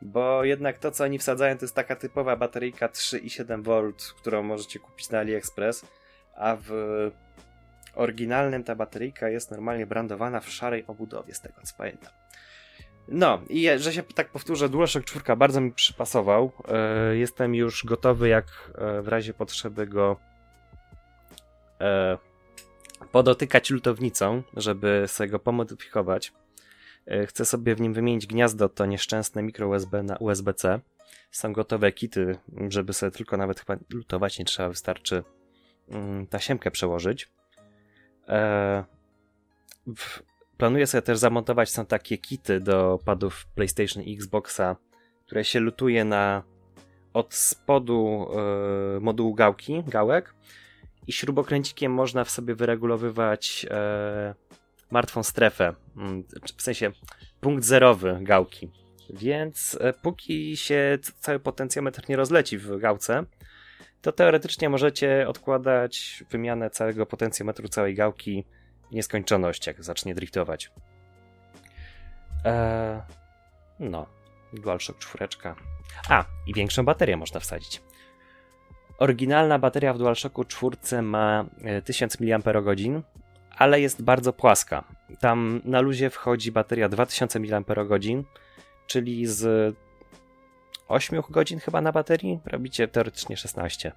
[0.02, 5.10] Bo jednak to, co oni wsadzają, to jest taka typowa bateryjka 3,7V, którą możecie kupić
[5.10, 5.86] na AliExpress,
[6.34, 6.70] a w
[7.94, 12.12] oryginalnym ta bateryjka jest normalnie brandowana w szarej obudowie, z tego co pamiętam.
[13.08, 16.52] No, i że się tak powtórzę, DualShock 4 bardzo mi przypasował.
[16.68, 20.16] E, jestem już gotowy, jak e, w razie potrzeby go
[21.80, 22.18] e,
[23.12, 26.32] podotykać lutownicą, żeby sobie go pomodyfikować.
[27.26, 30.80] Chcę sobie w nim wymienić gniazdo, to nieszczęsne mikro USB na USB-C.
[31.30, 32.38] Są gotowe kity,
[32.68, 35.24] żeby sobie tylko nawet chyba lutować nie trzeba, wystarczy
[35.88, 37.28] mm, tasiemkę przełożyć.
[40.58, 44.76] Planuję sobie też zamontować, są takie kity do padów PlayStation i Xboxa,
[45.26, 46.42] które się lutuje na
[47.12, 48.28] od spodu
[48.96, 50.34] e, modułu gałki, gałek
[51.06, 54.34] i śrubokręcikiem można w sobie wyregulowywać e,
[54.90, 56.24] martwą strefę, mm,
[56.56, 56.90] w sensie
[57.40, 58.70] punkt zerowy gałki.
[59.10, 63.24] Więc e, póki się cały potencjometr nie rozleci w gałce,
[64.02, 68.44] to teoretycznie możecie odkładać wymianę całego potencjometru całej gałki
[68.92, 70.70] nieskończoność, jak zacznie driftować.
[72.44, 73.00] Eee,
[73.80, 74.06] no,
[74.52, 75.28] DualShock 4.
[76.08, 77.82] A, i większą baterię można wsadzić.
[78.98, 83.02] Oryginalna bateria w DualShocku 4 ma e, 1000 mAh,
[83.56, 84.84] ale jest bardzo płaska.
[85.20, 87.48] Tam na luzie wchodzi bateria 2000 mAh,
[88.86, 89.74] czyli z
[90.88, 93.92] 8 godzin chyba na baterii robicie teoretycznie 16.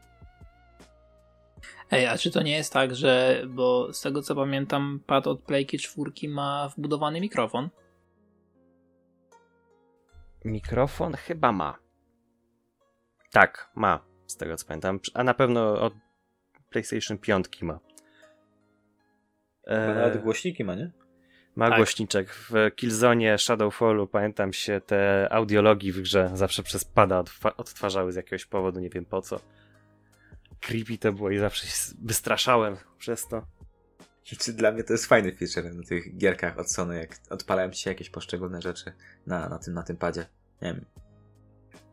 [1.91, 5.41] Ej, a czy to nie jest tak, że, bo z tego co pamiętam, pad od
[5.41, 7.69] Playki 4 ma wbudowany mikrofon?
[10.45, 11.77] Mikrofon chyba ma.
[13.31, 14.99] Tak, ma, z tego co pamiętam.
[15.13, 15.93] A na pewno od
[16.69, 17.79] PlayStation 5 ma.
[19.67, 20.91] Chyba E, Nawet głośniki ma, nie?
[21.55, 21.77] Ma Tak.
[21.77, 22.33] głośniczek.
[22.33, 28.15] W Killzone Shadowfallu pamiętam się te audiologii w grze zawsze przez pada odtwa- odtwarzały z
[28.15, 29.39] jakiegoś powodu, nie wiem po co.
[30.61, 33.45] Creepy to było i zawsze się wystraszałem przez to.
[34.39, 37.81] Czy dla mnie to jest fajny feature na tych gierkach od Sony, jak odpalają ci
[37.83, 38.91] się jakieś poszczególne rzeczy
[39.27, 40.25] na, na, tym, na tym padzie.
[40.61, 40.85] Nie wiem,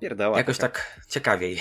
[0.00, 0.38] Pierdała.
[0.38, 1.58] jakoś tak ciekawiej.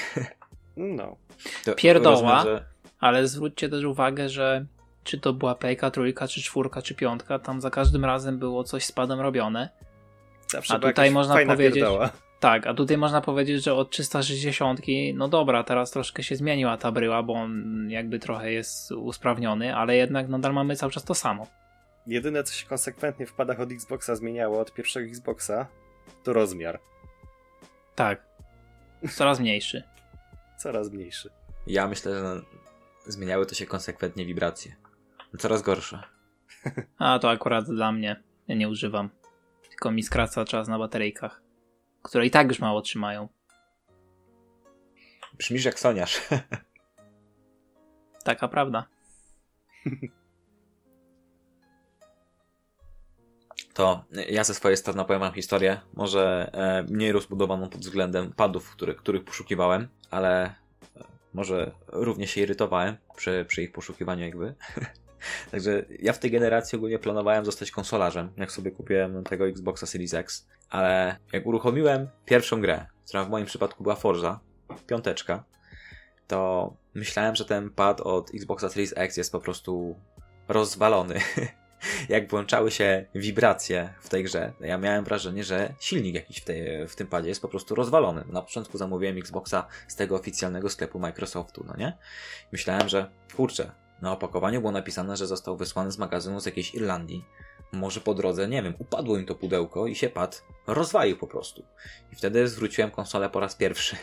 [0.78, 1.18] No.
[1.66, 2.12] To Pierdoła.
[2.16, 2.66] rozumiem, że-
[3.00, 4.66] Ale zwróćcie też uwagę, że
[5.04, 8.86] czy to była Playka, trójka, czy czwórka, czy piątka, tam za każdym razem było coś
[8.86, 9.70] z padem robione.
[10.48, 12.10] Zawsze A tutaj można powiedzieć- pierdoła.
[12.46, 14.82] Tak, a tutaj można powiedzieć, że od 360,
[15.14, 19.96] no dobra, teraz troszkę się zmieniła ta bryła, bo on jakby trochę jest usprawniony, ale
[19.96, 21.48] jednak nadal mamy cały czas to samo.
[22.08, 25.68] Jedyne, co się konsekwentnie w padach od Xboxa zmieniało od pierwszego Xboxa,
[26.24, 26.80] to rozmiar.
[27.96, 28.26] Tak.
[29.10, 29.84] Coraz mniejszy.
[30.58, 31.30] Coraz mniejszy.
[31.68, 32.42] Ja myślę, że
[33.12, 34.76] zmieniały to się konsekwentnie wibracje.
[35.38, 36.04] Coraz gorsze.
[36.98, 38.24] A to akurat dla mnie.
[38.48, 39.10] Ja nie używam.
[39.70, 41.42] Tylko mi skraca czas na bateryjkach,
[42.06, 43.28] które i tak już mało trzymają.
[45.38, 46.22] Brzmisz jak soniarz.
[48.24, 48.86] Taka prawda.
[53.74, 58.72] To ja ze swojej strony opowiem wam historię, może e, mniej rozbudowaną pod względem padów,
[58.72, 60.54] których, których poszukiwałem, ale e,
[61.34, 64.56] może równie się irytowałem przy, przy ich poszukiwaniu jakby.
[65.52, 70.14] Także ja w tej generacji ogólnie planowałem zostać konsolarzem, jak sobie kupiłem tego Xboxa Series
[70.14, 74.40] X, ale jak uruchomiłem pierwszą grę, która w moim przypadku była Forza,
[74.88, 75.44] piąteczka,
[76.28, 80.00] to myślałem, że ten pad od Xboxa Series X jest po prostu
[80.48, 81.20] rozwalony.
[82.10, 86.88] jak włączały się wibracje w tej grze, ja miałem wrażenie, że silnik jakiś w, tej,
[86.88, 88.24] w tym padzie jest po prostu rozwalony.
[88.28, 91.98] Na początku zamówiłem Xboxa z tego oficjalnego sklepu Microsoftu, no nie?
[92.52, 97.26] Myślałem, że kurczę, na opakowaniu było napisane, że został wysłany z magazynu z jakiejś Irlandii.
[97.72, 101.64] Może po drodze, nie wiem, upadło im to pudełko i się pad rozwalił po prostu.
[102.12, 103.96] I wtedy zwróciłem konsolę po raz pierwszy.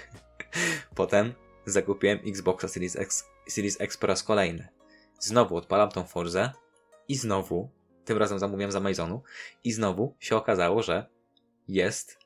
[0.94, 1.34] Potem
[1.66, 4.68] zakupiłem Xboxa Series X, Series X po raz kolejny.
[5.20, 6.52] Znowu odpalam tą Forzę
[7.08, 7.70] i znowu
[8.04, 9.22] tym razem zamówiłem z Amazonu
[9.64, 11.06] i znowu się okazało, że
[11.68, 12.18] jest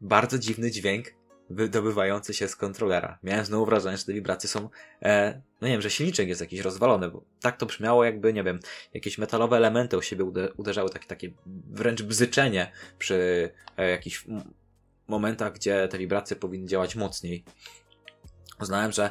[0.00, 1.06] bardzo dziwny dźwięk
[1.54, 3.18] wydobywający się z kontrolera.
[3.22, 4.68] Miałem znowu wrażenie, że te wibracje są,
[5.02, 8.44] e, no nie wiem, że silniczek jest jakiś rozwalony, bo tak to brzmiało jakby, nie
[8.44, 8.60] wiem,
[8.94, 10.24] jakieś metalowe elementy o siebie
[10.56, 11.30] uderzały, takie, takie
[11.70, 14.24] wręcz bzyczenie przy e, jakichś
[15.08, 17.44] momentach, gdzie te wibracje powinny działać mocniej.
[18.60, 19.10] Uznałem, że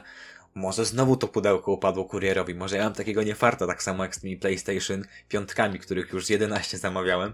[0.55, 4.19] może znowu to pudełko upadło kurierowi, może ja mam takiego niefarta, tak samo jak z
[4.19, 7.33] tymi PlayStation piątkami, których już z 11 zamawiałem.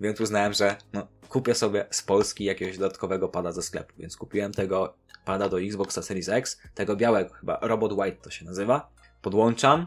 [0.00, 3.92] Więc uznałem, że no, kupię sobie z Polski jakiegoś dodatkowego pada ze sklepu.
[3.98, 8.44] Więc kupiłem tego pada do Xboxa Series X, tego białego chyba, Robot White to się
[8.44, 8.90] nazywa.
[9.22, 9.86] Podłączam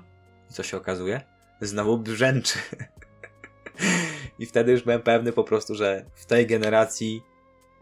[0.50, 1.22] i co się okazuje?
[1.62, 2.60] Znowu brzęczy.
[4.40, 7.24] I wtedy już byłem pewny po prostu, że w tej generacji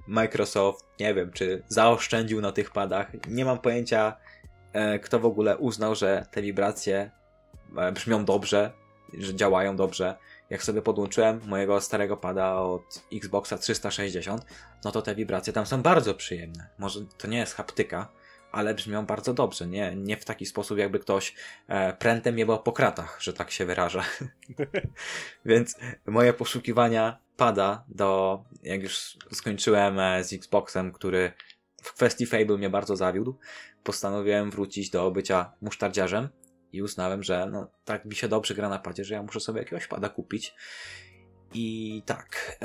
[0.07, 3.11] Microsoft, nie wiem, czy zaoszczędził na tych padach.
[3.27, 4.17] Nie mam pojęcia,
[4.73, 7.11] e, kto w ogóle uznał, że te wibracje
[7.77, 8.71] e, brzmią dobrze,
[9.13, 10.15] że działają dobrze
[10.49, 14.45] jak sobie podłączyłem mojego starego pada od Xboxa 360,
[14.85, 16.67] no to te wibracje tam są bardzo przyjemne.
[16.77, 18.11] Może to nie jest haptyka,
[18.51, 19.67] ale brzmią bardzo dobrze.
[19.67, 21.35] Nie, nie w taki sposób, jakby ktoś
[21.67, 24.03] e, prętem jebał po kratach, że tak się wyraża.
[25.45, 31.31] Więc moje poszukiwania pada do, jak już skończyłem e, z Xboxem, który
[31.83, 33.37] w kwestii Fable mnie bardzo zawiódł,
[33.83, 36.29] postanowiłem wrócić do bycia musztardziarzem
[36.77, 39.59] i uznałem, że no, tak mi się dobrze gra na padzie, że ja muszę sobie
[39.59, 40.55] jakiegoś pada kupić.
[41.53, 42.57] I tak,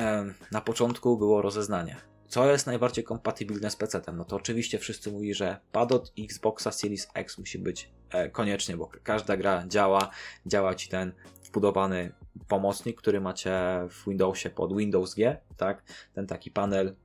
[0.52, 1.96] na początku było rozeznanie.
[2.28, 4.16] Co jest najbardziej kompatybilne z PC-tem?
[4.16, 8.76] No to oczywiście wszyscy mówili, że pad od Xboxa Series X musi być e, koniecznie,
[8.76, 10.10] bo każda gra działa,
[10.46, 11.12] działa ci ten
[11.44, 12.12] wbudowany
[12.48, 13.52] pomocnik, który macie
[13.90, 15.82] w Windowsie pod Windows G, tak?
[16.14, 16.96] Ten taki panel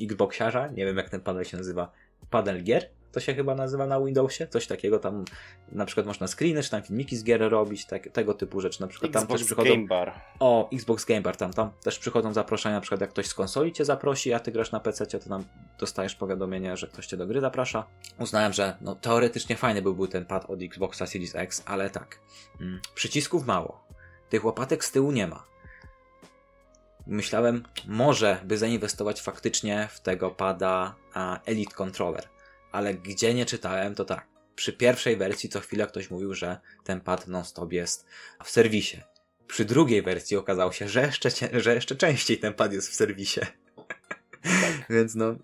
[0.00, 1.92] Xboxiarza, nie wiem jak ten panel się nazywa,
[2.30, 5.24] panel gier, to się chyba nazywa na Windowsie, coś takiego tam,
[5.72, 8.86] na przykład można screeny, czy tam filmiki z gier robić, tak, tego typu rzeczy, na
[8.86, 9.70] przykład Xbox tam też przychodzą...
[9.70, 10.12] Game Bar.
[10.40, 13.72] O, Xbox Game Bar, tam, tam też przychodzą zaproszenia, na przykład jak ktoś z konsoli
[13.72, 15.44] cię zaprosi, a ty grasz na PC, to tam
[15.78, 17.86] dostajesz powiadomienie, że ktoś cię do gry zaprasza.
[18.18, 22.20] Uznałem, że no teoretycznie fajny byłby ten pad od Xboxa Series X, ale tak,
[22.60, 23.84] mm, przycisków mało,
[24.28, 25.44] tych łopatek z tyłu nie ma.
[27.06, 30.94] Myślałem, może by zainwestować faktycznie w tego pada
[31.46, 32.28] Elite Controller
[32.72, 34.26] ale gdzie nie czytałem, to tak.
[34.54, 38.06] Przy pierwszej wersji co chwilę ktoś mówił, że ten pad non-stop jest
[38.44, 39.00] w serwisie.
[39.46, 43.40] Przy drugiej wersji okazało się, że jeszcze, że jeszcze częściej ten pad jest w serwisie.
[44.44, 44.86] Tak.
[44.90, 45.34] więc no,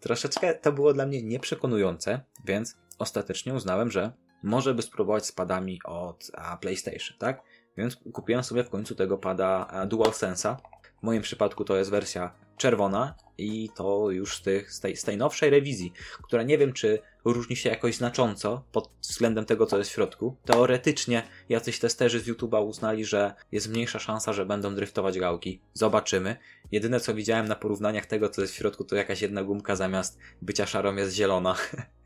[0.00, 4.12] troszeczkę to było dla mnie nieprzekonujące, więc ostatecznie uznałem, że
[4.42, 7.42] może by spróbować z padami od a, PlayStation, tak?
[7.76, 10.56] Więc kupiłem sobie w końcu tego pada DualSense'a.
[11.04, 15.02] W moim przypadku to jest wersja czerwona i to już z, tych, z, tej, z
[15.02, 15.92] tej nowszej rewizji,
[16.22, 20.36] która nie wiem, czy różni się jakoś znacząco pod względem tego, co jest w środku.
[20.44, 25.60] Teoretycznie jacyś testerzy z YouTube'a uznali, że jest mniejsza szansa, że będą driftować gałki.
[25.74, 26.36] Zobaczymy.
[26.72, 30.18] Jedyne, co widziałem na porównaniach tego, co jest w środku, to jakaś jedna gumka zamiast
[30.42, 31.56] bycia szarą jest zielona.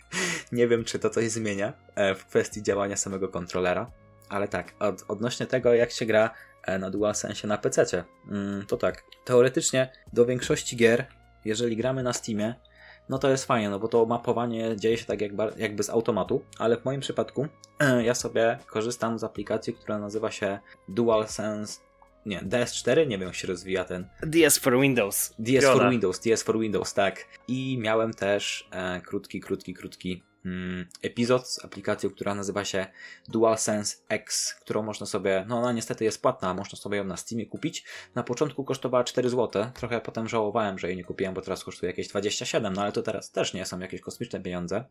[0.53, 3.91] nie wiem, czy to coś zmienia e, w kwestii działania samego kontrolera.
[4.29, 6.31] Ale tak, od, odnośnie tego, jak się gra
[6.79, 8.05] na DualSense na PC.
[8.31, 11.07] Mm, to tak, teoretycznie do większości gier,
[11.45, 12.55] jeżeli gramy na Steamie,
[13.09, 16.45] no to jest fajnie, no bo to mapowanie dzieje się tak jakby, jakby z automatu,
[16.59, 17.47] ale w moim przypadku
[18.05, 20.59] ja sobie korzystam z aplikacji, która nazywa się
[20.89, 21.81] DualSense
[22.27, 24.09] nie, DS4, nie wiem jak się rozwija ten.
[24.23, 25.35] DS for Windows.
[25.39, 27.25] DS for Windows, DS for Windows, tak.
[27.49, 30.23] I miałem też e, krótki, krótki, krótki
[31.03, 32.87] epizod z aplikacją, która nazywa się
[33.29, 37.47] DualSense X, którą można sobie, no ona niestety jest płatna, można sobie ją na Steamie
[37.47, 37.85] kupić.
[38.15, 41.91] Na początku kosztowała 4 zł, trochę potem żałowałem, że jej nie kupiłem, bo teraz kosztuje
[41.91, 44.85] jakieś 27, no ale to teraz też nie są jakieś kosmiczne pieniądze.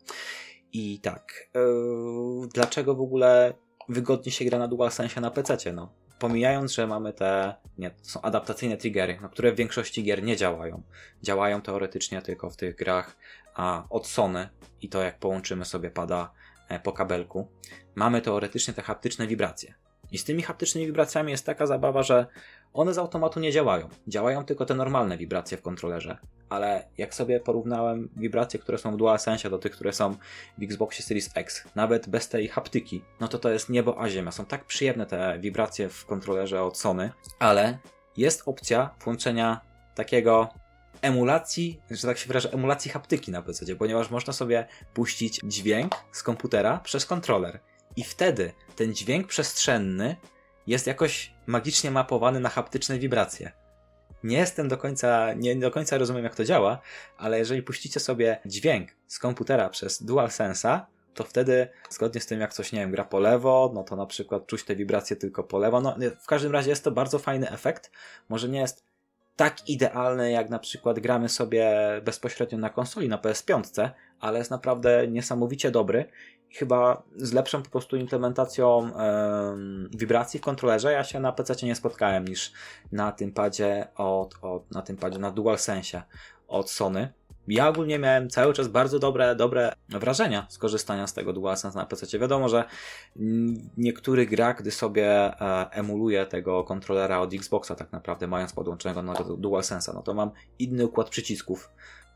[0.74, 3.53] I tak, yy, dlaczego w ogóle
[3.89, 5.74] wygodnie się gra na DualSense na PC?
[5.74, 10.24] No, pomijając, że mamy te, nie, to są adaptacyjne triggery, no, które w większości gier
[10.24, 10.84] nie działają.
[11.24, 13.18] Działają teoretycznie tylko w tych grach
[13.55, 14.49] a, od Sony
[14.82, 16.32] i to jak połączymy sobie pada
[16.69, 17.47] e, po kabelku.
[17.95, 19.73] Mamy teoretycznie te haptyczne wibracje.
[20.11, 22.25] I z tymi haptycznymi wibracjami jest taka zabawa, że
[22.73, 23.89] one z automatu nie działają.
[24.07, 26.17] Działają tylko te normalne wibracje w kontrolerze.
[26.49, 30.15] Ale jak sobie porównałem wibracje, które są w DualSense do tych, które są
[30.57, 34.32] w Xboxie Series X, nawet bez tej haptyki, no to to jest niebo a ziemia.
[34.32, 37.78] Są tak przyjemne te wibracje w kontrolerze od Sony, ale
[38.17, 39.61] jest opcja włączenia
[39.95, 40.49] takiego
[41.02, 46.24] emulacji, że tak się wyrażę, emulacji haptyki na PC, ponieważ można sobie puścić dźwięk z
[46.24, 47.60] komputera przez kontroler.
[47.95, 50.16] I wtedy ten dźwięk przestrzenny
[50.68, 53.52] jest jakoś magicznie mapowany na haptyczne wibracje.
[54.24, 56.82] Nie jestem do końca, nie do końca rozumiem jak to działa,
[57.18, 60.80] ale jeżeli puścicie sobie dźwięk z komputera przez DualSense'a,
[61.14, 64.06] to wtedy, zgodnie z tym, jak coś, nie wiem, gra po lewo, no to na
[64.06, 65.82] przykład czuć te wibracje tylko po lewo.
[65.82, 67.91] No, w każdym razie jest to bardzo fajny efekt.
[68.30, 68.86] Może nie jest
[69.38, 71.73] tak idealny, jak na przykład gramy sobie
[72.05, 76.05] bezpośrednio na konsoli, na PS5, ale jest naprawdę niesamowicie dobry.
[76.53, 78.91] Chyba z lepszą po prostu implementacją
[79.95, 82.51] wibracji w kontrolerze ja się na PC nie spotkałem niż
[82.91, 86.03] na tym padzie od, od na tym padzie na DualSense
[86.47, 87.13] od Sony.
[87.48, 91.86] Ja ogólnie miałem cały czas bardzo dobre, dobre wrażenia z korzystania z tego DualSense na
[91.86, 92.20] PC.
[92.20, 92.64] Wiadomo, że
[93.78, 99.14] niektóry gra, gdy sobie e, emuluje tego kontrolera od Xboxa, tak naprawdę mając podłączonego na
[99.38, 101.70] DualSense, no to mam inny układ przycisków.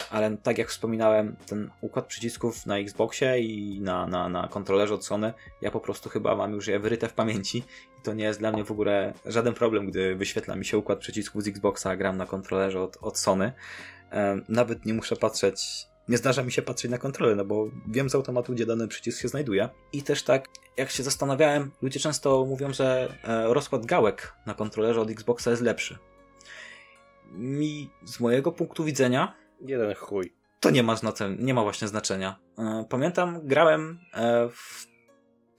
[0.09, 5.05] Ale tak jak wspominałem, ten układ przycisków na Xboxie i na, na, na kontrolerze od
[5.05, 7.57] Sony, ja po prostu chyba mam już je wyryte w pamięci
[7.99, 10.99] i to nie jest dla mnie w ogóle żaden problem, gdy wyświetla mi się układ
[10.99, 13.51] przycisków z Xboxa, gram na kontrolerze od, od Sony
[14.49, 18.15] nawet nie muszę patrzeć, nie zdarza mi się patrzeć na kontrolę, no bo wiem z
[18.15, 19.69] automatu, gdzie dany przycisk się znajduje.
[19.93, 20.47] I też tak,
[20.77, 25.61] jak się zastanawiałem, ludzie często mówią, że e, rozkład gałek na kontrolerze od Xboxa jest
[25.61, 25.97] lepszy.
[27.31, 29.33] Mi, z mojego punktu widzenia...
[29.61, 30.33] Jeden chuj.
[30.59, 32.39] To nie ma, znaczenia, nie ma właśnie znaczenia.
[32.57, 34.90] E, pamiętam, grałem e, w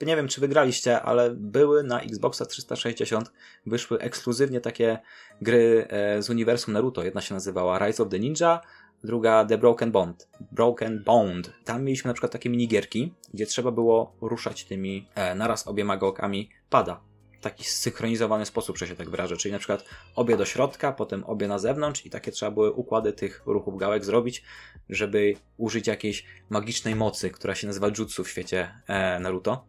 [0.07, 3.32] nie wiem, czy wygraliście, ale były na Xboxa 360,
[3.66, 4.98] wyszły ekskluzywnie takie
[5.42, 7.05] gry e, z uniwersum Naruto.
[7.05, 8.61] Jedna się nazywała Rise of the Ninja,
[9.05, 10.28] druga The Broken Bond.
[10.53, 11.53] Broken Bond.
[11.64, 16.50] Tam mieliśmy na przykład takie minigierki, gdzie trzeba było ruszać tymi e, naraz obiema gałkami
[16.70, 17.11] pada
[17.43, 19.36] taki zsynchronizowany sposób, że się tak wyrażę.
[19.36, 19.84] Czyli na przykład
[20.16, 24.05] obie do środka, potem obie na zewnątrz i takie trzeba były układy tych ruchów gałek
[24.05, 24.43] zrobić,
[24.88, 29.66] żeby użyć jakiejś magicznej mocy, która się nazywa jutsu w świecie e, Naruto.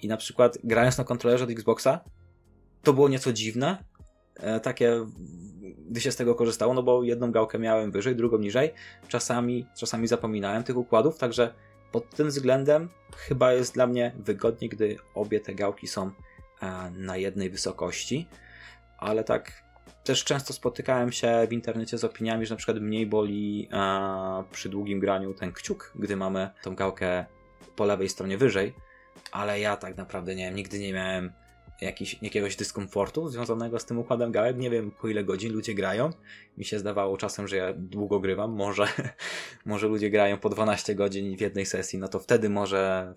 [0.00, 2.00] I na przykład grając na kontrolerze od Xboxa,
[2.82, 3.84] to było nieco dziwne,
[4.36, 5.06] e, takie,
[5.88, 8.70] gdy się z tego korzystało, no bo jedną gałkę miałem wyżej, drugą niżej.
[9.08, 11.54] Czasami, czasami zapominałem tych układów, także
[11.92, 16.10] pod tym względem chyba jest dla mnie wygodniej, gdy obie te gałki są
[16.92, 18.28] na jednej wysokości,
[18.98, 19.68] ale tak
[20.04, 24.68] też często spotykałem się w internecie z opiniami, że na przykład mniej boli e, przy
[24.68, 27.24] długim graniu ten kciuk, gdy mamy tą gałkę
[27.76, 28.74] po lewej stronie wyżej,
[29.32, 31.32] ale ja tak naprawdę nie wiem, nigdy nie miałem
[31.80, 34.56] jakiś, jakiegoś dyskomfortu związanego z tym układem gałek.
[34.56, 36.10] Nie wiem po ile godzin ludzie grają.
[36.56, 38.52] Mi się zdawało czasem, że ja długo grywam.
[38.52, 38.88] Może,
[39.64, 43.14] może ludzie grają po 12 godzin w jednej sesji, no to wtedy może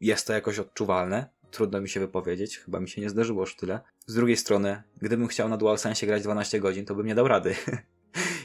[0.00, 3.80] jest to jakoś odczuwalne trudno mi się wypowiedzieć, chyba mi się nie zdarzyło już tyle.
[4.06, 7.54] Z drugiej strony, gdybym chciał na DualSense grać 12 godzin, to bym nie dał rady.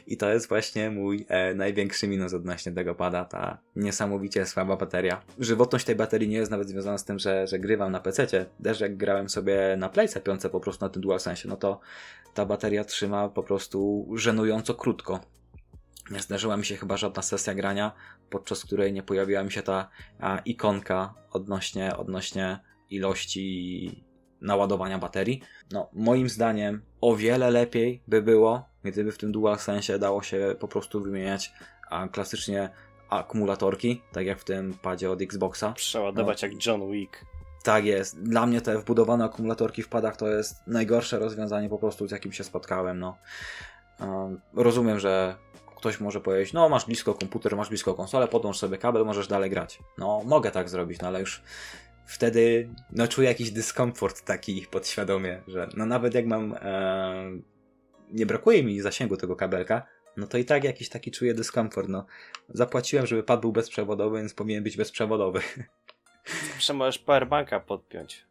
[0.08, 5.22] I to jest właśnie mój e, największy minus odnośnie tego pada, ta niesamowicie słaba bateria.
[5.40, 8.46] Żywotność tej baterii nie jest nawet związana z tym, że, że grywam na PC.
[8.64, 11.80] Też jak grałem sobie na Playce 5 po prostu na tym DualSense, no to
[12.34, 15.20] ta bateria trzyma po prostu żenująco krótko.
[16.12, 17.92] Nie zdarzyła mi się chyba żadna sesja grania,
[18.30, 19.90] podczas której nie pojawiła mi się ta
[20.20, 22.60] a, ikonka odnośnie, odnośnie
[22.96, 24.06] ilości
[24.42, 25.42] naładowania baterii.
[25.72, 30.68] No, moim zdaniem o wiele lepiej by było, gdyby w tym DualSense dało się po
[30.68, 31.54] prostu wymieniać
[31.90, 32.70] a klasycznie
[33.10, 35.74] akumulatorki, tak jak w tym padzie od Xboxa.
[35.74, 36.48] Przeładować no.
[36.48, 37.26] jak John Wick.
[37.64, 38.22] Tak jest.
[38.24, 42.32] Dla mnie te wbudowane akumulatorki w padach to jest najgorsze rozwiązanie po prostu, z jakim
[42.32, 43.00] się spotkałem.
[43.00, 43.18] No.
[44.54, 45.36] rozumiem, że
[45.78, 49.50] ktoś może powiedzieć, no masz blisko komputer, masz blisko konsolę, podłącz sobie kabel, możesz dalej
[49.50, 49.80] grać.
[49.98, 51.42] No mogę tak zrobić, no ale już
[52.06, 57.40] wtedy no, czuję jakiś dyskomfort taki podświadomie, że no nawet jak mam e,
[58.12, 59.88] nie brakuje mi zasięgu tego kabelka,
[60.18, 61.90] no to i tak jakiś taki czuję dyskomfort.
[61.90, 62.06] No.
[62.50, 65.40] Zapłaciłem, żeby pad był bezprzewodowy, więc powinien być bezprzewodowy.
[66.54, 68.26] Zawsze możesz powerbanka podpiąć.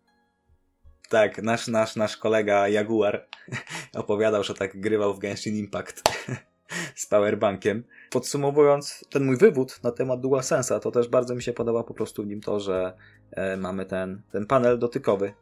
[1.09, 3.27] Tak, nasz, nasz, nasz kolega Jaguar
[3.95, 6.03] opowiadał, że tak grywał w Genshin Impact
[6.95, 7.85] z powerbankiem.
[8.11, 12.23] Podsumowując ten mój wywód na temat DualSense'a, to też bardzo mi się podoba po prostu
[12.23, 12.97] w nim to, że
[13.31, 15.35] e, mamy ten, ten panel dotykowy.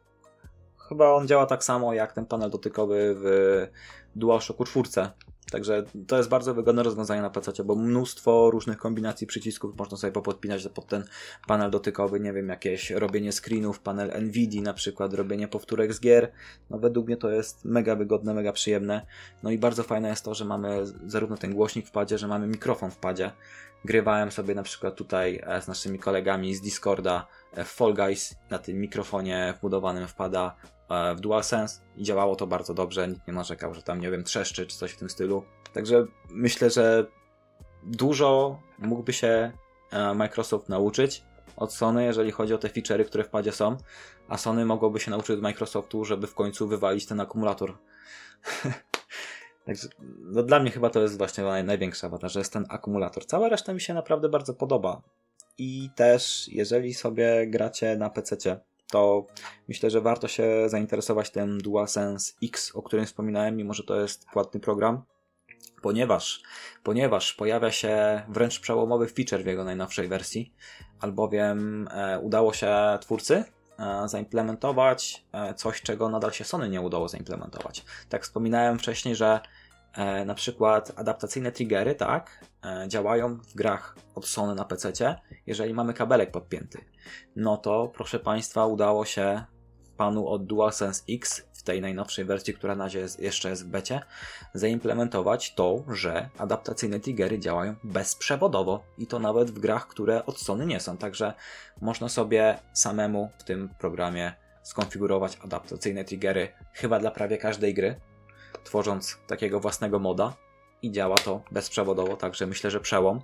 [0.89, 3.67] Chyba on działa tak samo jak ten panel dotykowy w
[4.15, 4.89] DualShocku 4.
[5.53, 10.13] Także to jest bardzo wygodne rozwiązanie na PC, bo mnóstwo różnych kombinacji przycisków można sobie
[10.13, 11.03] popodpinać pod ten
[11.47, 16.31] panel dotykowy, nie wiem, jakieś robienie screenów, panel NVIDIA na przykład, robienie powtórek z gier.
[16.69, 19.05] No według mnie to jest mega wygodne, mega przyjemne.
[19.43, 22.47] No i bardzo fajne jest to, że mamy zarówno ten głośnik w padzie, że mamy
[22.47, 23.31] mikrofon w padzie.
[23.85, 28.35] Grywałem sobie na przykład tutaj e, z naszymi kolegami z Discorda e, w Fall Guys
[28.49, 30.55] na tym mikrofonie wbudowanym wpada
[31.15, 34.65] w DualSense i działało to bardzo dobrze, nikt nie narzekał, że tam, nie wiem, trzeszczy
[34.65, 35.43] czy coś w tym stylu.
[35.73, 37.05] Także myślę, że
[37.83, 39.51] dużo mógłby się
[39.91, 41.23] e, Microsoft nauczyć
[41.55, 43.77] od Sony, jeżeli chodzi o te feature'y, które w padzie są,
[44.27, 47.77] a Sony mogłoby się nauczyć od Microsoftu, żeby w końcu wywalić ten akumulator.
[49.65, 49.87] Także
[50.19, 53.25] no dla mnie chyba to jest właśnie największa wada, że jest ten akumulator.
[53.25, 55.01] Cała reszta mi się naprawdę bardzo podoba.
[55.57, 58.59] i też jeżeli sobie gracie na PC,
[58.93, 59.25] to
[59.67, 64.25] myślę, że warto się zainteresować tym DualSense X, o którym wspominałem, mimo że to jest
[64.33, 65.03] płatny program,
[65.81, 66.43] ponieważ,
[66.83, 70.53] ponieważ pojawia się wręcz przełomowy feature w jego najnowszej wersji,
[70.99, 73.43] albowiem e, udało się twórcy
[73.79, 77.85] e, zaimplementować e, coś, czego nadal się Sony nie udało zaimplementować.
[78.09, 79.39] Tak wspominałem wcześniej, że
[79.93, 85.15] e, na przykład adaptacyjne triggery, tak, e, działają w grach od Sony na PC,
[85.47, 86.85] jeżeli mamy kabelek podpięty.
[87.35, 89.43] No to, proszę Państwa, udało się
[89.97, 93.69] panu od DualSense X w tej najnowszej wersji, która na razie jest, jeszcze jest w
[93.69, 94.01] becie,
[94.53, 100.65] zaimplementować to, że adaptacyjne triggery działają bezprzewodowo i to nawet w grach, które od Sony
[100.65, 100.97] nie są.
[100.97, 101.33] Także
[101.81, 104.33] można sobie samemu w tym programie
[104.63, 107.95] skonfigurować adaptacyjne triggery chyba dla prawie każdej gry,
[108.63, 110.33] tworząc takiego własnego moda
[110.81, 113.21] i działa to bezprzewodowo, także myślę, że przełom.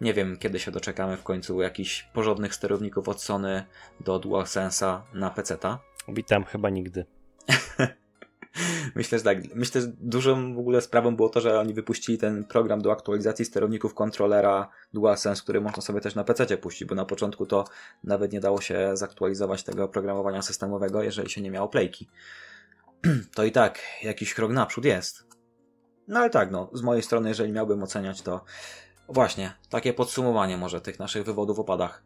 [0.00, 3.64] Nie wiem, kiedy się doczekamy w końcu jakichś porządnych sterowników od Sony
[4.00, 5.78] do DualSense'a na PC-ta.
[6.08, 7.06] Witam, chyba nigdy.
[8.94, 9.38] Myślę, że tak.
[9.54, 13.44] Myślę, że dużą w ogóle sprawą było to, że oni wypuścili ten program do aktualizacji
[13.44, 17.64] sterowników kontrolera DualSense, który można sobie też na PC puścić, bo na początku to
[18.04, 22.08] nawet nie dało się zaktualizować tego oprogramowania systemowego, jeżeli się nie miało playki.
[23.34, 25.28] To i tak jakiś krok naprzód jest.
[26.08, 28.44] No ale tak, no, z mojej strony, jeżeli miałbym oceniać, to
[29.08, 32.02] właśnie, takie podsumowanie może tych naszych wywodów o padach.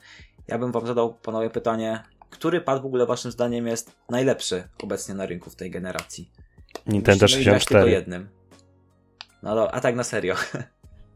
[0.48, 5.14] Ja bym wam zadał, panowie, pytanie, który pad w ogóle waszym zdaniem jest najlepszy obecnie
[5.14, 6.30] na rynku w tej generacji?
[6.86, 7.90] Nintendo Musimy grać tylko 64.
[7.90, 8.28] jednym.
[9.42, 10.34] No do, a tak na serio.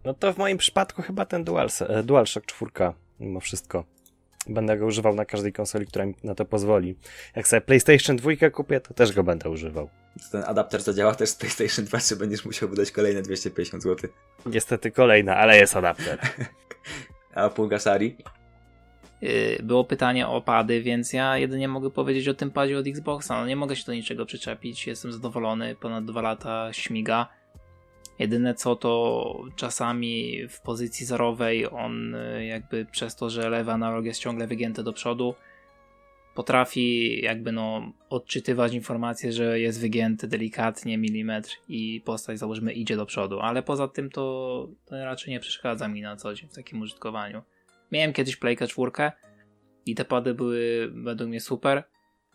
[0.04, 1.44] No to w moim przypadku chyba ten
[1.80, 3.84] e, DualShock 4, mimo wszystko.
[4.48, 6.96] Będę go używał na każdej konsoli, która mi na to pozwoli.
[7.36, 9.88] Jak sobie PlayStation 2 kupię, to też go będę używał.
[10.32, 14.10] Ten adapter zadziała też z PlayStation 2, czy będziesz musiał wydać kolejne 250 zł.
[14.46, 16.18] Niestety kolejna, ale jest adapter.
[17.34, 18.16] A Pulgasari?
[19.20, 23.40] Yy, Było pytanie o pady, więc ja jedynie mogę powiedzieć o tym padzie od Xboxa.
[23.40, 27.28] No nie mogę się do niczego przyczepić, jestem zadowolony, ponad dwa lata śmiga.
[28.18, 34.04] Jedyne co to czasami w pozycji zerowej on y, jakby przez to, że lewy analog
[34.04, 35.34] jest ciągle wygięty do przodu,
[36.34, 43.06] potrafi jakby no odczytywać informację, że jest wygięty delikatnie milimetr i postać załóżmy idzie do
[43.06, 46.80] przodu, ale poza tym to, to raczej nie przeszkadza mi na co dzień w takim
[46.80, 47.42] użytkowaniu.
[47.92, 48.90] Miałem kiedyś Playka 4
[49.86, 51.84] i te pady były według mnie super,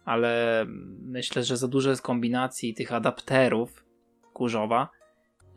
[0.05, 0.65] ale
[1.01, 3.85] myślę, że za dużo jest kombinacji tych adapterów
[4.33, 4.89] kurzowa,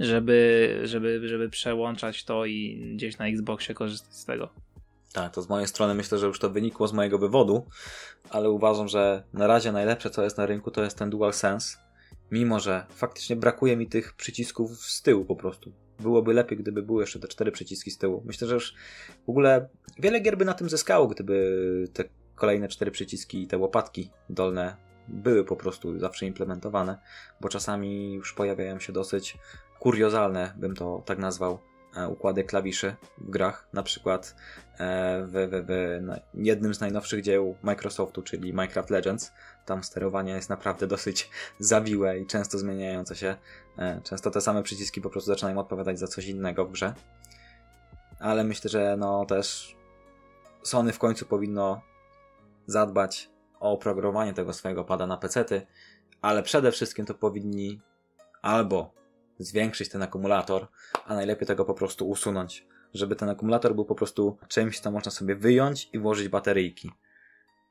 [0.01, 4.49] żeby, żeby, żeby przełączać to i gdzieś na Xboxie korzystać z tego.
[5.13, 7.67] Tak, to z mojej strony myślę, że już to wynikło z mojego wywodu,
[8.31, 11.79] ale uważam, że na razie najlepsze co jest na rynku to jest ten DualSense,
[12.31, 15.73] mimo że faktycznie brakuje mi tych przycisków z tyłu po prostu.
[16.01, 18.23] Byłoby lepiej, gdyby były jeszcze te cztery przyciski z tyłu.
[18.25, 18.75] Myślę, że już
[19.27, 19.69] w ogóle
[19.99, 22.05] wiele gier by na tym zyskało, gdyby te
[22.35, 24.77] kolejne cztery przyciski i te łopatki dolne
[25.09, 26.99] były po prostu zawsze implementowane,
[27.41, 29.39] bo czasami już pojawiają się dosyć
[29.85, 31.59] kuriozalne, bym to tak nazwał,
[31.97, 33.69] e, układy klawiszy w grach.
[33.73, 34.35] Na przykład
[34.79, 35.67] e, w, w,
[36.35, 39.33] w jednym z najnowszych dzieł Microsoftu, czyli Minecraft Legends.
[39.67, 43.37] Tam sterowanie jest naprawdę dosyć zawiłe i często zmieniające się.
[43.79, 46.95] E, Często te same przyciski po prostu zaczynają odpowiadać za coś innego w grze.
[48.19, 49.77] Ale myślę, że no też
[50.63, 51.83] Sony w końcu powinno
[52.67, 53.31] zadbać
[53.61, 55.67] o oprogramowanie tego swojego pada na pecety,
[56.23, 57.81] ale przede wszystkim to powinni
[58.43, 59.04] albo
[59.39, 60.67] zwiększyć ten akumulator,
[61.07, 65.11] a najlepiej tego po prostu usunąć, żeby ten akumulator był po prostu czymś, co można
[65.11, 66.91] sobie wyjąć i włożyć bateryjki.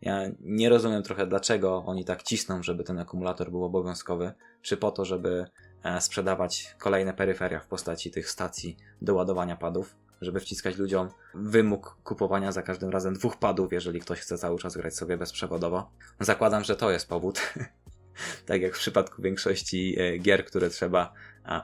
[0.02, 4.32] Ja nie rozumiem trochę, dlaczego oni tak cisną, żeby ten akumulator był obowiązkowy,
[4.62, 5.46] czy po to, żeby
[5.84, 11.98] e, sprzedawać kolejne peryferia w postaci tych stacji do ładowania padów, żeby wciskać ludziom wymóg
[12.04, 15.92] kupowania za każdym razem dwóch padów, jeżeli ktoś chce cały czas grać sobie bezprzewodowo.
[16.20, 17.42] Zakładam, że to jest powód.
[18.46, 21.14] tak jak w przypadku większości e, gier, które trzeba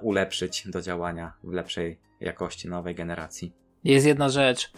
[0.01, 3.53] ulepszyć do działania w lepszej jakości nowej generacji.
[3.84, 4.72] Jest jedna rzecz,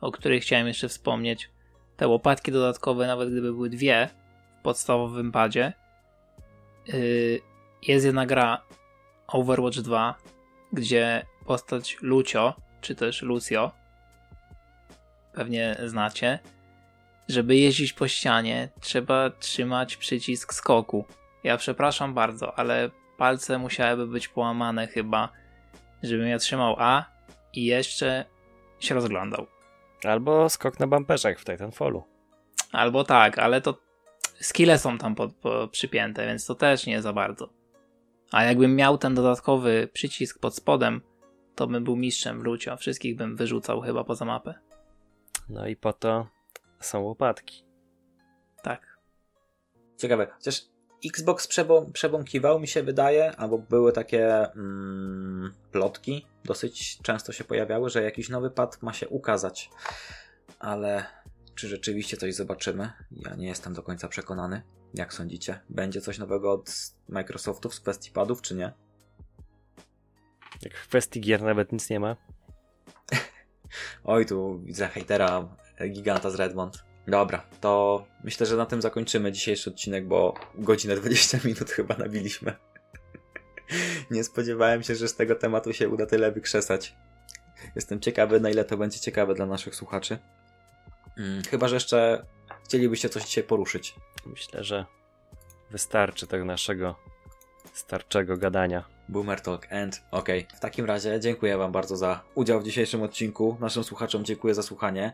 [0.00, 1.50] o której chciałem jeszcze wspomnieć.
[1.96, 4.08] Te łopatki dodatkowe, nawet gdyby były dwie
[4.60, 5.72] w podstawowym padzie,
[6.86, 7.40] yy,
[7.82, 8.62] jest jedna gra
[9.26, 10.14] Overwatch 2,
[10.72, 13.72] gdzie postać Lucio, czy też Lucio,
[15.32, 16.38] pewnie znacie,
[17.28, 21.04] żeby jeździć po ścianie, trzeba trzymać przycisk skoku.
[21.44, 25.28] Ja przepraszam bardzo, ale palce musiałyby być połamane chyba,
[26.02, 27.04] żebym ja trzymał A
[27.52, 28.24] i jeszcze
[28.80, 29.46] się rozglądał.
[30.04, 32.04] Albo skok na bumperze jak w Titanfallu.
[32.72, 33.78] Albo tak, ale to
[34.40, 37.48] skille są tam pod, po, przypięte, więc to też nie za bardzo.
[38.32, 41.00] A jakbym miał ten dodatkowy przycisk pod spodem,
[41.54, 42.76] to bym był mistrzem w Lucio.
[42.76, 44.54] Wszystkich bym wyrzucał chyba poza mapę.
[45.48, 46.26] No i po to
[46.80, 47.64] są łopatki.
[48.62, 48.98] Tak.
[49.96, 50.62] Ciekawe, chociaż
[51.06, 57.90] Xbox przebą, przebąkiwał, mi się wydaje, albo były takie mm, plotki, dosyć często się pojawiały,
[57.90, 59.70] że jakiś nowy pad ma się ukazać.
[60.58, 61.04] Ale
[61.54, 62.92] czy rzeczywiście coś zobaczymy?
[63.10, 64.62] Ja nie jestem do końca przekonany.
[64.94, 65.60] Jak sądzicie?
[65.68, 66.70] Będzie coś nowego od
[67.08, 68.72] Microsoftu w kwestii padów, czy nie?
[70.62, 72.16] Jak w kwestii gier nawet nic nie ma.
[74.04, 75.48] Oj, tu widzę hejtera
[75.90, 76.85] giganta z Redmond.
[77.06, 82.56] Dobra, to myślę, że na tym zakończymy dzisiejszy odcinek, bo godzinę 20 minut chyba nabiliśmy.
[84.10, 86.94] Nie spodziewałem się, że z tego tematu się uda tyle wykrzesać.
[87.74, 90.18] Jestem ciekawy, na ile to będzie ciekawe dla naszych słuchaczy.
[91.16, 92.26] Hmm, chyba, że jeszcze
[92.64, 93.94] chcielibyście coś dzisiaj poruszyć.
[94.26, 94.84] Myślę, że
[95.70, 96.96] wystarczy tego naszego
[97.78, 98.84] starczego gadania.
[99.08, 100.02] Boomer Talk End.
[100.10, 103.56] Ok, w takim razie dziękuję Wam bardzo za udział w dzisiejszym odcinku.
[103.60, 105.12] Naszym słuchaczom dziękuję za słuchanie.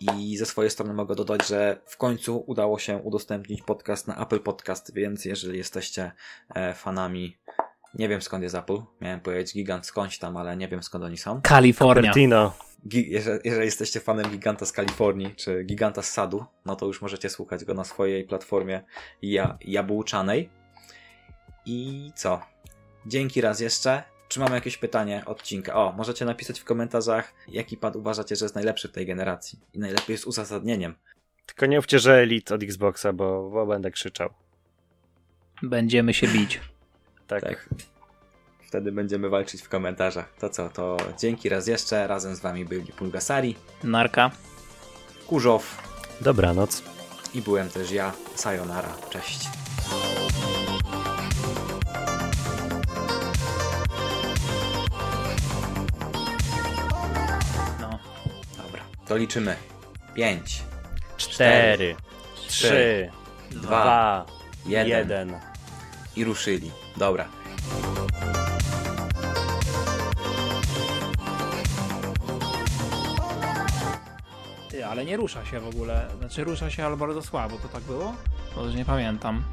[0.00, 4.40] I ze swojej strony mogę dodać, że w końcu udało się udostępnić podcast na Apple
[4.40, 6.12] Podcast, więc jeżeli jesteście
[6.54, 7.38] e, fanami,
[7.94, 11.16] nie wiem skąd jest Apple, miałem powiedzieć gigant skądś tam, ale nie wiem skąd oni
[11.18, 11.40] są.
[11.42, 12.02] Kalifornia.
[12.92, 17.30] Jeżeli, jeżeli jesteście fanem giganta z Kalifornii, czy giganta z sadu, no to już możecie
[17.30, 18.82] słuchać go na swojej platformie
[19.22, 20.50] ja- jabłczanej.
[21.66, 22.40] I co?
[23.06, 24.02] Dzięki raz jeszcze.
[24.28, 25.74] Czy mamy jakieś pytanie odcinka?
[25.74, 29.58] O, możecie napisać w komentarzach, jaki pad uważacie, że jest najlepszy w tej generacji.
[29.72, 30.94] I najlepiej z uzasadnieniem.
[31.46, 34.30] Tylko nie mówcie, że Elite od Xboxa, bo, bo będę krzyczał.
[35.62, 36.60] Będziemy się bić.
[37.26, 37.42] Tak.
[37.42, 37.68] Tak.
[38.68, 40.34] Wtedy będziemy walczyć w komentarzach.
[40.38, 42.06] To co, to dzięki raz jeszcze.
[42.06, 44.30] Razem z wami byli Pulgasari, Narka.
[45.26, 45.82] Kurzow
[46.20, 46.82] Dobranoc.
[47.34, 48.12] i byłem też ja.
[48.34, 48.96] Sayonara.
[49.10, 49.48] Cześć.
[59.10, 59.56] To liczymy.
[60.14, 60.62] 5,
[61.16, 61.96] Cztery,
[62.48, 63.10] trzy,
[63.50, 64.26] dwa, dwa,
[64.66, 64.88] jeden.
[64.98, 65.40] jeden.
[66.16, 66.70] i ruszyli.
[66.96, 67.28] Dobra.
[74.68, 76.08] Ty, ale nie rusza się w ogóle.
[76.18, 77.56] Znaczy rusza się, ale bardzo słabo.
[77.56, 78.14] To tak było?
[78.54, 79.44] To już nie pamiętam.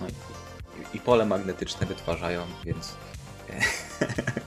[0.00, 2.96] No i, i pole magnetyczne wytwarzają, więc.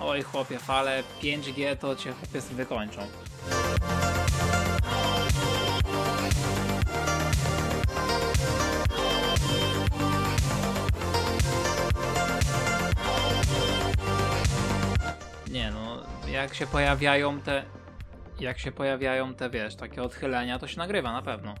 [0.00, 3.00] Oj chłopie, fale 5G to cię chłopie wykończą.
[15.50, 17.81] Nie no, jak się pojawiają te...
[18.40, 21.54] Jak się pojawiają te, wiesz, takie odchylenia, to się nagrywa na pewno.